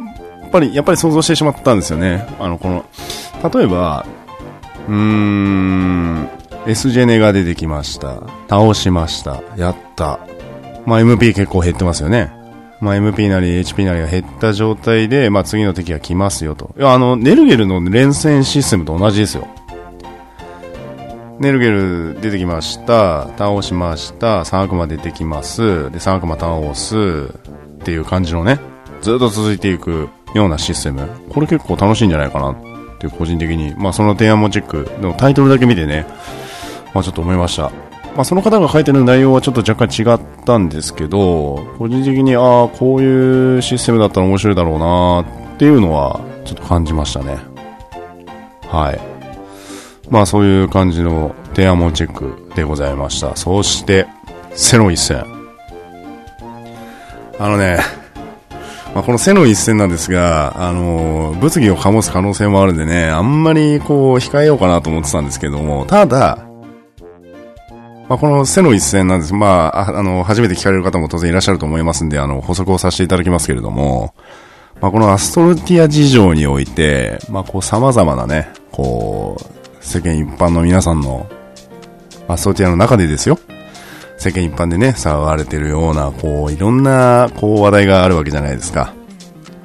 [0.52, 2.28] ぱり、やっぱり想像してしまったんですよね。
[2.40, 2.86] あの、この、
[3.44, 4.06] 例えば、
[4.88, 6.30] うーん、
[6.66, 8.24] S ジェネが出てきました。
[8.50, 9.42] 倒しました。
[9.58, 10.20] やった。
[10.86, 12.32] まあ、MP 結構減ってますよね。
[12.80, 16.74] まあ、MP なり HP なりが減った状態で、まあ、次の敵が来ますよと。
[16.78, 19.48] いや、あの、ネルゲルの連戦システムと同じですよ。
[21.40, 23.28] ネルゲル出てきました。
[23.38, 24.42] 倒しました。
[24.42, 25.92] 3悪魔出てきます。
[25.92, 26.96] で、3悪魔倒す。
[26.98, 28.60] っていう感じのね、
[29.02, 31.08] ずっと続いていくようなシステム。
[31.30, 32.56] これ結構楽しいんじゃないかな
[32.98, 33.76] って個人的に。
[33.78, 34.90] まあ、その提案もチェック。
[35.00, 36.06] でもタイトルだけ見てね、
[36.94, 37.72] まあ、ちょっと思いました。
[38.16, 45.22] まあ、その方が書いてる内容はちょっと若干違ったんですけど、個人的に、ああ、こういうシステムだったら面白いだろうな
[45.54, 47.38] っていうのは、ちょっと感じましたね。
[48.68, 49.00] はい。
[50.10, 53.36] まあ、そういう感じの提案もチェックでございました。
[53.36, 54.08] そして、
[54.54, 55.24] セロ一戦。
[57.40, 57.78] あのね、
[58.98, 66.40] まあ、この背の一戦なんですが、あのー、物議を醸す可能性もあるんでね、あんまりこう、控えようかなと思ってたんですけども、ただ、
[68.10, 69.36] まあ、この背の一戦なんです。
[69.36, 74.16] まあ、あの、初めて聞かれる方も当然いらっしゃると思いますんで、あの、補足をさせていただきますけれども、
[74.82, 81.28] まあ、このアストルティア事情において、まあ、こう、様々なね、こう、世間一般の皆さんの、
[82.28, 83.38] アストルティアの中でですよ、
[84.18, 88.94] 世間一般でね、騒がれてるような、こう、いろんな、こう、話題があるわけじゃないですか。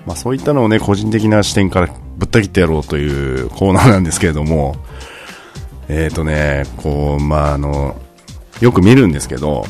[0.06, 1.88] まあ、そういったのをね、個人的な視点から
[2.18, 4.76] ぶった切ってやろうというコーナーなんですけれども、
[5.88, 7.96] えっ、ー、とね、こう、まあ、あの、
[8.60, 9.64] よく見るんですけど、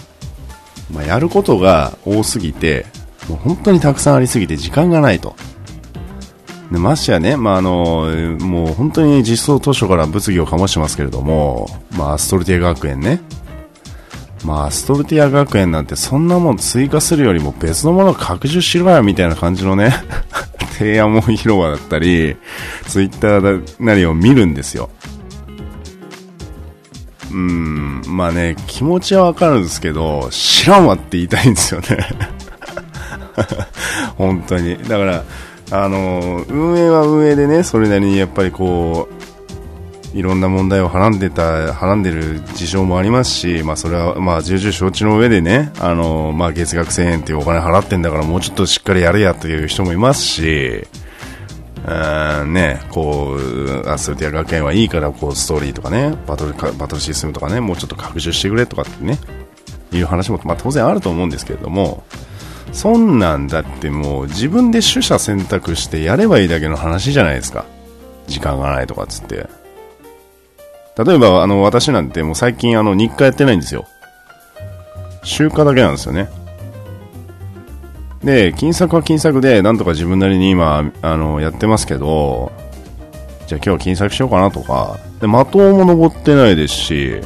[0.93, 2.87] まあ、やることが多すぎて、
[3.29, 5.37] もう本当にたくさんありすぎて時間がないと。
[6.73, 8.09] でましてやね、まあ、あの、
[8.41, 13.21] もう本当に実装当初から物議を醸してますけれども、まあ、アストルティ学園ね。
[14.45, 19.93] まあ、ストルティア学園なんてそんなもん追加するよりも別のものを拡充しろよみたいな感じのね、
[20.79, 22.37] 提案も広場だったり、
[22.87, 24.91] ツイッターなりを見るんですよ。
[27.31, 32.09] うん、まあね、気持ちはわかるんですけど、知らんわって言いたいんですよね。
[34.19, 34.77] 本当に。
[34.77, 35.25] だから、
[35.71, 39.22] あの、運営は運営でね、それなりにやっぱりこう、
[40.15, 50.87] いろんな問題をはらんでた、はらんでる事情もありますし、まあそれは、まあ重々承知の上でね、あの、まあ月額1000円っていうお金払ってんだからもうちょっとしっかりやれやという人もいますし、
[52.47, 59.19] ね、こう、アストルティア学園はいいから、こう、ストーリーとかね、バトルバトルシステムとかね、もうちょっと拡充してくれとかってね、
[59.93, 62.05] いう話も、まあ、当然あると思うんですけれども、
[62.73, 67.67] そんなんだってもう自分で取捨選択してやればいいだけの話じゃないですか。
[68.29, 69.47] 時間がないとかっつって。
[70.97, 73.87] 例えば、あの、私なんてもう最近あの、日課やってないんですよ。
[75.23, 76.29] 週課だけなんですよね。
[78.23, 82.53] で、金策は金策で、なんとか自分なりに今、あの、やってますけど、
[83.47, 87.21] じゃあ今日は金策しようかなとか、で、的も登ってないですし、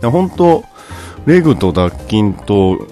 [0.00, 0.64] で本当
[1.26, 2.86] レグと脱筋と、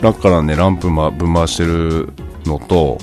[0.00, 2.12] ラッカランでランプ、ま、ぶ回してる
[2.46, 2.98] のと、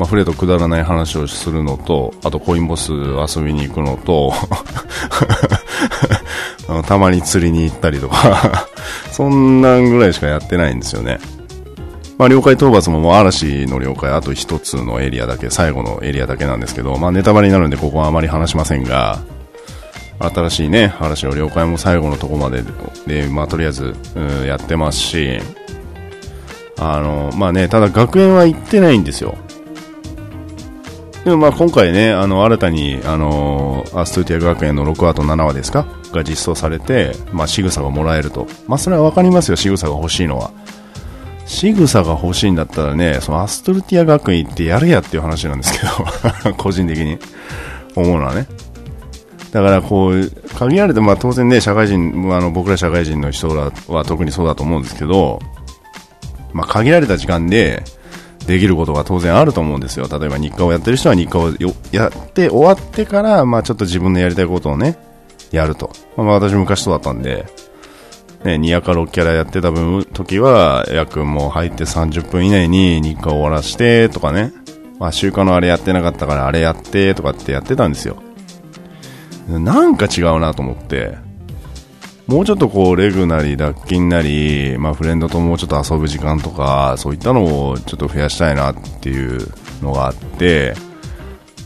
[0.00, 4.32] まあ、フレとくだらない話をするのと、あとコインボス遊びに行くのと、
[6.88, 8.66] たまに釣りに行ったりとか
[9.12, 11.18] そんなんぐらいしかやってないんですよね。
[12.16, 19.18] まあ、領海討伐ももう嵐の領海あと一つのエリアだけ、最後のエリアだけなんですけど、まあ、ネタバレになるんでここはあまり話しませんが、
[20.18, 22.62] 新しいね、嵐の領海も最後のとこまで
[23.06, 23.94] で、まあ、とりあえず、
[24.46, 25.40] やってますし、
[26.78, 29.36] あの、まあね、ただ学園は行ってないんですよ。
[31.24, 35.86] でもまあ今回ね、あの、新たに、あの、アストゥティア学園の6話と7話ですか？
[36.12, 38.46] が実装されて、まあ仕草がもらえると。
[38.66, 40.50] まあそれはわかりますよ、仕草が欲しいのは。
[41.46, 45.80] 仕草が欲しいんだったらね、そのアストルティア学院行ってやるやっていう話なんですけ
[46.48, 47.18] ど、 個人的に
[47.94, 48.46] 思うのはね。
[49.52, 55.38] だからこう、限られて、まあ当然ね、社会人、あの僕ら社会人の人らは特にそうだと思うんですけど、
[56.52, 57.82] まあ限られた時間で
[58.46, 60.08] できることが当然あると思うんですよ。
[60.10, 61.50] 例えば日課をやってる人は日課を
[61.92, 64.98] やって終わってから、まあちょっと自分のやりたいことをね、
[65.50, 65.90] やると。
[66.16, 67.46] まあ私昔そうだったんで、
[68.44, 74.52] ね、2夜か6キャラやってた分、時は、約もう入って30分以内に日課を終わらして、とかね。
[74.98, 78.16] まあ、週間のあれやってなかったからあれやって、とかってやってたんですよ。
[79.48, 81.18] なんか違うなと思って、
[82.30, 89.48] もうちょっとこう、レグなり、脱菌なり、まあ、フレンドともうちょっと遊ぶ時間とか、そういったのをちょっと増やしたいなっていう
[89.82, 90.74] のがあって、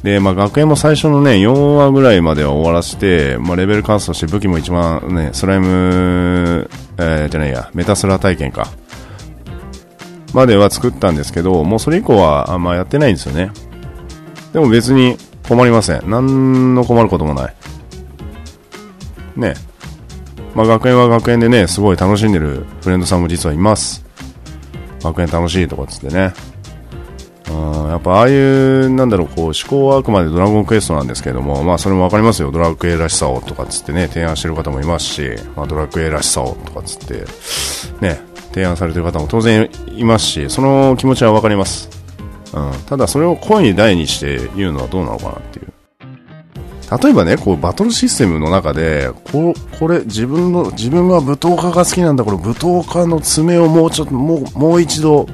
[0.02, 8.68] で、まあ、学園も最初のね、4話ぐらいまでは終わらせて、まあ、レベルカーストして武器も一番ね、スライム、えー、じゃないや、メタスラ体験か。
[10.32, 13.50] までは作ったんですけど、もうそれ以降はあんまやってないんですよね。
[14.54, 16.08] でも別に困りません。
[16.08, 17.54] 何の困ることもない。
[19.36, 19.73] ね。
[20.54, 24.04] まあ、学園は学園でね、すごい楽しんでるフレンドさんも実はいます。
[25.02, 26.32] 学園楽しいとかっつってね。
[27.50, 32.50] うんやっぱああいう、なんだろう、こう、思考はあくまでドラゴンクエストなんですけども、まあそれもわかりますよ。
[32.50, 37.24] ドラクエらしさをとかっつってね、提案してる方もいますし、まあドラクエらしさをとかっつって、
[38.00, 38.20] ね、
[38.52, 41.88] 提案されてる方も当然いますし、その気持ちはわかります。
[42.52, 42.72] うん。
[42.86, 45.63] ただそれを声に大にして言うのはどうなのかなっていう。
[46.90, 55.26] 例えばね、こう、バトルシステムの中で、ここれ、自分の、自分は舞踏家が好きなんだ、これ、舞踏家の爪をもうちょっと、もう、もう一度、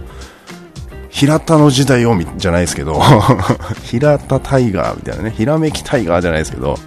[1.10, 2.98] 平田の時代をじゃないですけど
[3.82, 6.78] 平田タイガーみたいなね、ひらめきタイガーじゃないですけど、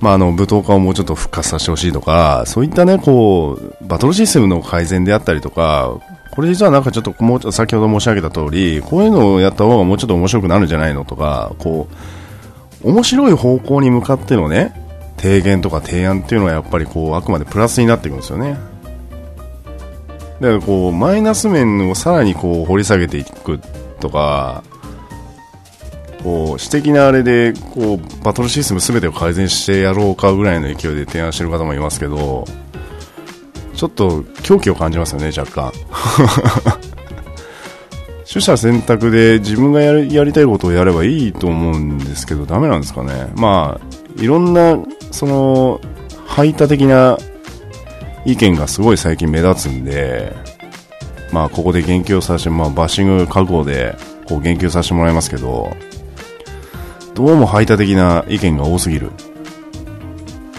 [0.00, 5.94] まあ、あの、舞踏家をもうちょっと復活させてほしいとか、そういったね、こう、バトルシステムの改善であったりとか、
[6.30, 11.94] これ実はなんかちょっと、もう、先ほど申し上げた通り、こういうのをやった方がもうちょっと面白くなるんじゃないのとか、こう、
[12.84, 14.74] 面白い方向に向かってのね、
[15.16, 18.56] 提言とか提案っていうのはやっぱりこう、あくまでプラスになっていくんですよね。
[20.40, 23.60] だからこうマイナス面をさらにこう掘り下げていく
[24.00, 24.62] とか
[26.22, 32.44] こう私的なあれでこうバトルシステム全てを改善してやろうかぐらいの勢いで提案してる方もいますけど
[33.74, 35.72] ちょっと狂気を感じますよね若干
[38.34, 44.76] 取捨選択で自分がやりやりたいことをやればいいと思うんですけどダメなんですかねまあいろんな
[45.12, 45.80] その
[46.26, 47.16] 排他的な
[48.24, 50.34] 意見がすごい最近目立つんで、
[51.32, 55.76] まあ、ここで言及させて、まあ、バッシング覚悟で、こう言及させてもらいますけど、
[57.14, 59.10] どうも排他的な意見が多すぎる、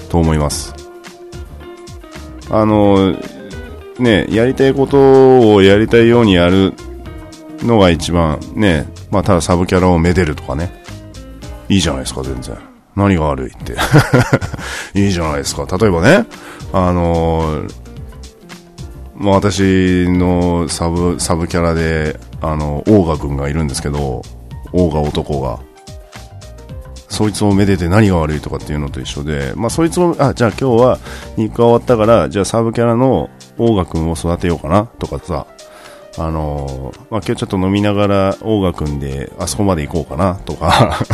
[0.10, 0.74] と思います。
[2.52, 3.16] あの、
[3.98, 6.74] ね、やりたいことをやりたいようにやる
[7.66, 10.72] のが一番、ね、まあ、ただサブキャラをめでるとかね、
[11.70, 12.58] いいじゃないですか、全然。
[12.96, 13.76] 何が悪いって。
[15.00, 15.66] いいじゃないですか。
[15.78, 16.26] 例えばね、
[16.72, 17.72] あのー、
[19.16, 24.22] まあ、私のサブ、サブキャラで、あの、オーガ君がいるんですけど、
[24.72, 25.60] オーガ男が。
[27.08, 31.00] そいつをめでて何が悪いとかっていうのと一緒で、まあ、そいつを、あ、じゃあ今日は
[31.38, 35.48] 日課終わったから、じゃあサブキャラのオーガ君を育てようかなとかさ、
[36.18, 41.00] あのー、まあ、今日ちょっと飲みながらオーガ君であそこまで行こうかなとか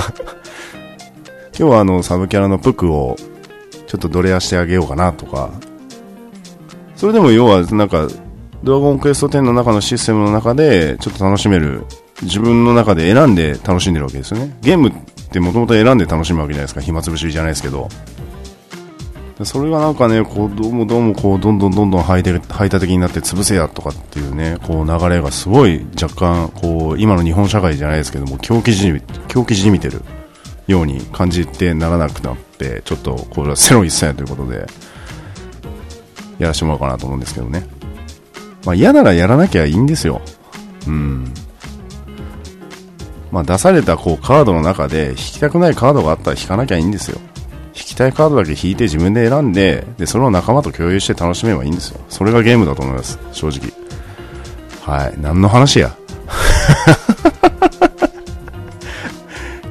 [1.58, 3.16] 今日はあの、サブキャラのプクを
[3.88, 5.52] ちょっとドレアしてあげようかなとか、
[6.95, 8.08] それでも要はなんか、
[8.64, 11.84] ドラゴンクエスト10の中のシステムの中でちょっと楽しめる、
[12.24, 14.58] 自分の中で選んで楽しんでるわけですよね。
[14.62, 14.93] ゲームっ
[15.32, 17.89] てもともと選んで楽しむわけじゃないですか、暇つぶしじゃないですけど。
[19.45, 30.01] それがなんかね、こう、どうもどうもこう、どんどんどんどん排他的になって潰せやとかっていうね、こう流れがすごい若干、こう、今の日本社会じゃないですけども、狂気じみ、狂気じみてる
[30.67, 34.67] ように感じてならなくなって、ちょっとこれはセロ一切ということで、
[36.39, 37.65] やらせてもらおうかなと思うんですけどね。
[38.65, 40.21] まあ嫌ならやらなきゃいいんですよ。
[40.87, 41.33] うん。
[43.31, 47.19] まあ出されたこうカードの中で引きたくないカードがあったら引かなきゃいいんですよ。
[47.76, 51.99] 引きたいカードだけ引いて自分で選んで、で、それを仲間と共有して楽しめばいいんですよ。
[52.09, 53.17] それがゲームだと思います。
[53.32, 53.72] 正直。
[54.82, 55.13] はい。
[55.19, 55.95] 何の話や？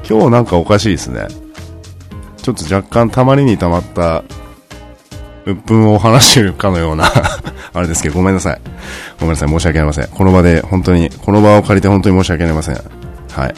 [0.09, 1.27] 今日なんかおかしいですね。
[2.41, 4.23] ちょっと若干たまりにたまった
[5.45, 7.11] 鬱憤を話してるかのような
[7.73, 8.61] あれですけど、ごめんなさい。
[9.19, 10.07] ごめんなさい、申し訳ありません。
[10.07, 12.75] この場で、本当に、この場を借りて本当に申し訳ありません。
[12.75, 13.55] はい。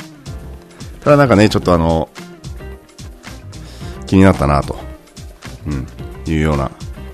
[1.03, 2.09] ただなんかね、ちょっとあの、
[4.13, 4.77] 気になったなと、
[5.65, 6.69] うん、いうような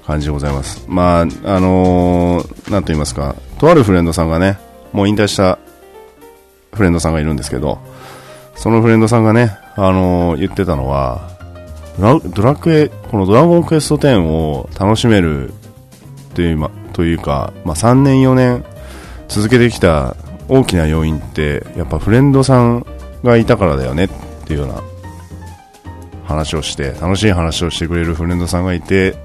[0.05, 0.83] 感じでございます。
[0.89, 4.59] まあ、あのー、なんと言いますか、とあるフレンドさんがね、
[4.91, 5.59] もう引退した
[6.73, 7.79] フレンドさんがいるんですけど、
[8.55, 11.29] そのフレンドさんがね、あのー、言ってたのは、
[11.97, 15.53] ドラクエ、このドラゴンクエスト10を楽しめる
[16.33, 18.65] という、というか、まあ、3年4年
[19.29, 20.17] 続けてきた
[20.49, 22.85] 大きな要因って、やっぱフレンドさん
[23.23, 24.09] がいたからだよねっ
[24.45, 24.83] ていうような
[26.29, 29.15] 話をして、楽しい話をしてくれるフレンドさんがいて、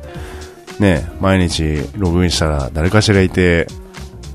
[0.81, 3.69] ね、毎日ログインしたら誰かしらいて、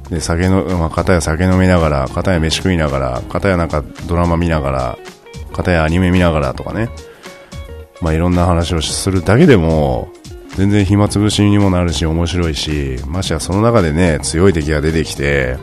[0.10, 4.98] で、酒の、まあ、片や酒飲みながら、片や飯食いながら、片やなんかドラマ見ながら、
[5.54, 6.90] 片やアニメ見ながらとかね、
[8.02, 10.10] まあ、いろんな話をするだけでも、
[10.56, 15.58] 全然暇つぶしにもなるし、面白いし、ましてやその中でね、強い敵が出てきて、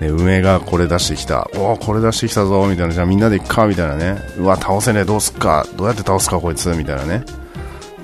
[0.00, 7.24] で、運営がこれ出してきた、おお、これ出してきたぞ、みたいな、じゃあみんなで行くか、みたいなね、うわ、倒せねえ、どうすっか、どうやって倒すか、こいつ、みたいなね。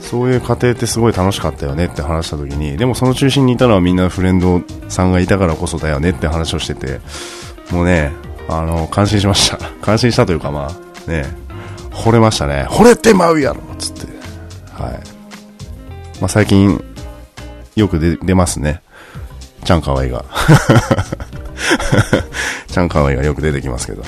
[0.05, 7.01] そういう過程ってすごい楽しかったよねって話した時に、でもその中心にいたのはみんなフレンドさんがいたからこそだよねって話をしてて、
[7.71, 8.13] もうね、
[8.49, 9.57] あの、感心しました。
[9.81, 11.25] 感心したというかまあ、ね、
[11.91, 12.67] 惚れましたね。
[12.69, 14.07] 惚れてまうやろつって。
[14.73, 14.93] はい。
[16.21, 16.83] まあ最近、
[17.75, 18.83] よく出出ますね。
[19.65, 20.25] ちゃんかわいが。
[22.69, 24.03] ちゃんかわいがよく出てきますけど。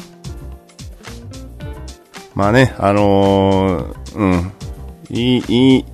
[2.35, 4.53] まあね、あのー、うん。
[5.11, 5.85] いい、いい、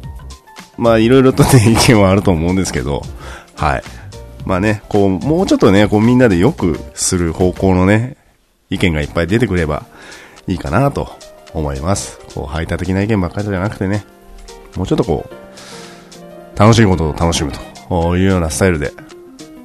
[0.76, 3.02] まあいろいろとね、意見はあると思うんですけど、
[3.54, 3.82] はい。
[4.44, 8.16] まあね、こう、もうちょっとね、こうみんなでよくする方向のね、
[8.70, 9.84] 意見がいっぱい出てくれば
[10.48, 11.08] いいかなと
[11.54, 12.18] 思います。
[12.34, 14.04] こう、排他的な意見ばっかりじゃなくてね、
[14.76, 17.52] もうちょっとこう、楽しいことを楽しむ
[17.88, 18.92] というようなスタイルで、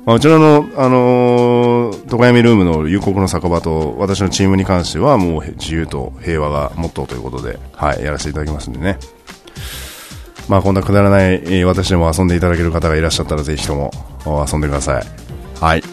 [0.05, 1.76] まあ、うちらの、あのー、
[2.09, 8.97] 床闇ルームの夕刻の酒場と私のチームに関してはもう自由と平和がモットーということで、はい、やらせていただきますんでね。
[10.47, 13.91] まあ、こんなくだらない、私でも遊んでいただける方がいらっしゃったらぜひとも
[14.25, 15.03] 遊んでください。
[15.59, 15.83] はい。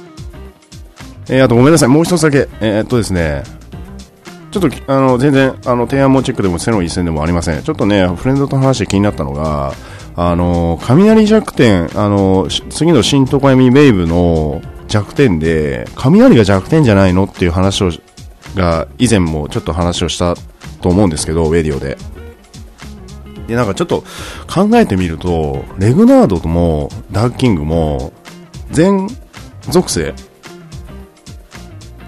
[1.29, 2.49] えー、あとごめんなさい、もう一つだけ。
[2.61, 3.43] えー、っとですね、
[4.53, 7.63] ちょっと、あの、全然、あの、提案もチェックでも背の一線でもありません。
[7.63, 9.73] ちょっとね、フレンドと話して気になったのが、
[10.15, 14.63] あの、雷弱点、あの、次の新床闇ウェーブの
[14.95, 17.91] 弱点で、雷が弱点じゃないのっていう話を、
[18.55, 20.37] が、以前もちょっと話をした
[20.83, 21.99] と思うんですけど、ウェディオで。
[23.49, 24.05] で、なんかちょっと
[24.47, 28.13] 考えてみると、レグナードともダークキングも、
[28.71, 29.09] 全
[29.69, 30.15] 属性、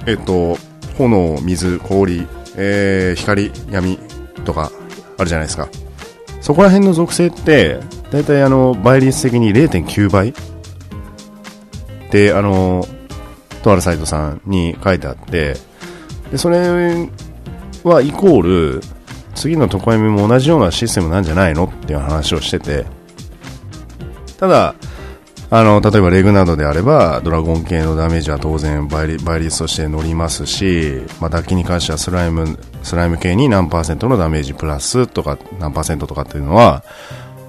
[0.07, 0.57] えっと、
[0.97, 2.24] 炎、水、氷、
[2.55, 3.99] えー、光、闇
[4.45, 4.70] とか
[5.18, 5.68] あるじゃないですか。
[6.41, 7.80] そこら辺の属性って、
[8.12, 10.32] だいたいあの、倍率的に0.9倍
[12.11, 12.86] で、あの、
[13.62, 15.57] とあるサイトさんに書いてあって、
[16.30, 17.09] で、それ
[17.84, 18.80] はイコール、
[19.34, 22.86] 次の床闇も同じようなシステムなんじゃないのっていう話をしてて、
[24.38, 24.74] ただ、
[25.48, 36.82] あの、例えばレグなどであれば、ドラゴン系のダメージは当然倍率として乗りますし、まあ、脱気に関してはスライム、スライム系に何パーセントのダメージプラスとか、何パーセントとかっていうのは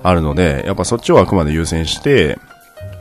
[0.03, 2.37] あるので、やっぱそっちをあくまで優先して、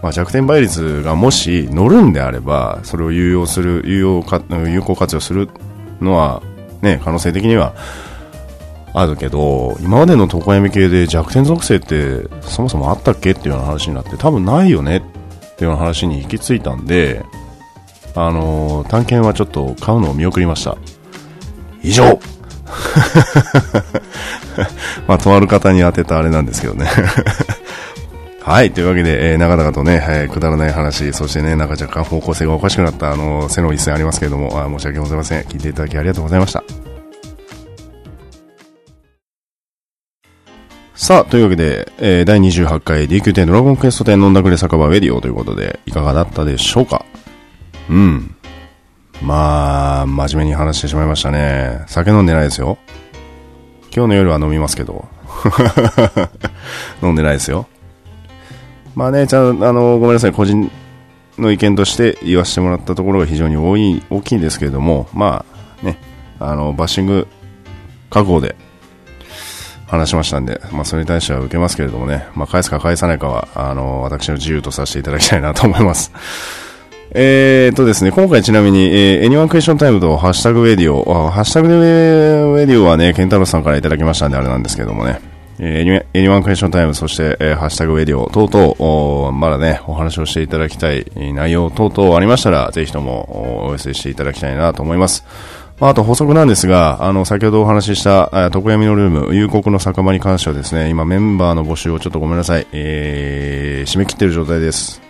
[0.06, 5.48] まあ、弱点倍率がもし乗るんであれば、それを有用する、有用か、有効活用する
[6.00, 6.44] のは、
[6.80, 7.74] ね、可能性的には
[8.94, 13.32] あるけど、今までの床闇系で弱点属性ってそもそもあったっけ？
[13.32, 14.98] っていうような話になって、多分ないよね？
[14.98, 15.00] っ
[15.56, 17.24] ていうような話に行き着いたんで、
[18.14, 20.78] あのー、探検はちょっと買うのを見送りました。
[21.82, 22.04] 以上。
[25.08, 26.86] まあ、とある方に当てたあれなんですけどね。
[28.46, 28.72] はい。
[28.72, 35.42] というわけで、えー、長々とね、えー、くだらない話、そしてね、なんか若干方向性がおかしくなった、あの、背の一線ありますけれども、あ申し訳ございません。
[35.42, 36.62] 聞いていただきありがとうございました。
[40.94, 47.04] さあ、というわけで、えー、第28回 DQ10 ドラゴンクエスト10飲んだくれ酒場ウェディオということで、いかがだったでしょうか？
[47.90, 48.36] うん。
[49.22, 51.82] まあ、真面目に話してしまいましたね。
[51.88, 52.78] 酒飲んでないですよ。
[53.92, 55.08] 今日の夜は飲みますけど。
[57.02, 57.66] 飲んでないですよ。
[58.96, 60.70] まあね、ちゃんあの、ごめんなさい、個人
[61.38, 65.44] の意見として言わせてもらったところが非常に多い、大きいんですけれども、ま
[65.82, 65.98] あ、ね、
[66.40, 67.28] あの、バッシング
[68.08, 68.56] 覚悟で
[69.86, 76.10] 話しましたんで、まあ、それに対しては受けますけれどもね、まあ、返すか返さないかは、あの、私の自由とさせていただきたいなと思います。
[77.12, 85.20] えーとですね、今回ちなみに、えー、エニワンクエスチョンタイムとハッシュタグウェディオ、ハッシュタグウェディオはね、ケンタロスさんからいただきましたんであれなんですけどもね、
[85.58, 95.24] えー、エニワンクエスチョンタイム、そして、えー、ハッシュタグウェディオ等々、まだね、お話をしていただきたい内容等々ありましたら、ぜひともお寄せしていただきたいなと思います。
[95.78, 105.02] まあ、あと補足なんですが、あの、先ほどお話しした、床闇のルーム、夕刻の酒場に関してはですね、今メンバーの募集をちょっとごめんなさい、えー、締め切ってる状態です。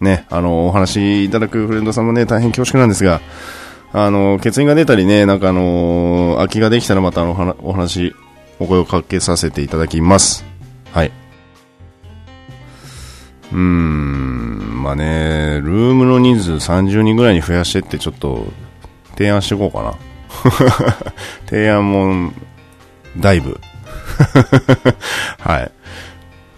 [0.00, 3.20] ね、あの、お話いただくフレンドさんもね、大変恐縮なんですが、
[3.92, 8.14] あの、欠員が出たりね、なんかあの空きができたらまたあの、お話、
[8.58, 10.44] お声をかけさせていただきます。
[10.92, 11.12] はい。
[13.52, 18.46] うーん、まあね、ルームの人数30人ぐらいに増やしてってちょっと
[19.16, 19.94] 提案していこうかな。
[21.46, 22.32] 提案も、
[23.18, 23.60] だいぶ。
[25.38, 25.70] はい。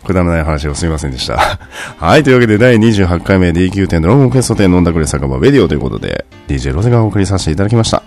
[0.05, 1.59] くだらない話をすみませんでした。
[1.99, 2.23] はい。
[2.23, 8.03] というわけで、第28回目 DQ 店ドラゴンクエスト店飲んだくれ酒場ベディオということで、DJ ロゼがお送りさせていただきました。